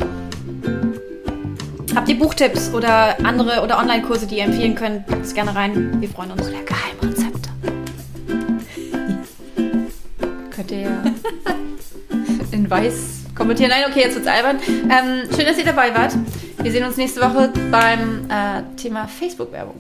Habt 1.95 2.09
ihr 2.09 2.19
Buchtipps 2.19 2.73
oder 2.73 3.17
andere 3.25 3.63
oder 3.63 3.79
Online-Kurse, 3.79 4.27
die 4.27 4.39
ihr 4.39 4.45
empfehlen 4.45 4.77
könnt? 4.77 5.07
Packt 5.07 5.25
es 5.25 5.35
gerne 5.35 5.55
rein. 5.55 6.01
Wir 6.01 6.09
freuen 6.09 6.31
uns. 6.31 6.49
Oder 6.49 6.63
Geheimrezepte. 6.63 7.51
Könnt 10.51 10.71
ihr 10.71 10.81
ja 10.83 11.03
in 12.53 12.71
weiß 12.71 13.25
kommentieren. 13.35 13.71
Nein, 13.71 13.91
okay, 13.91 14.03
jetzt 14.03 14.15
wird's 14.15 14.29
albern. 14.29 14.61
Ähm, 14.69 15.29
schön, 15.35 15.47
dass 15.47 15.59
ihr 15.59 15.65
dabei 15.65 15.93
wart. 15.95 16.15
Wir 16.63 16.71
sehen 16.71 16.85
uns 16.85 16.97
nächste 16.97 17.21
Woche 17.21 17.53
beim 17.73 18.31
äh, 18.31 18.63
Thema 18.77 19.09
Facebook-Werbung. 19.09 19.75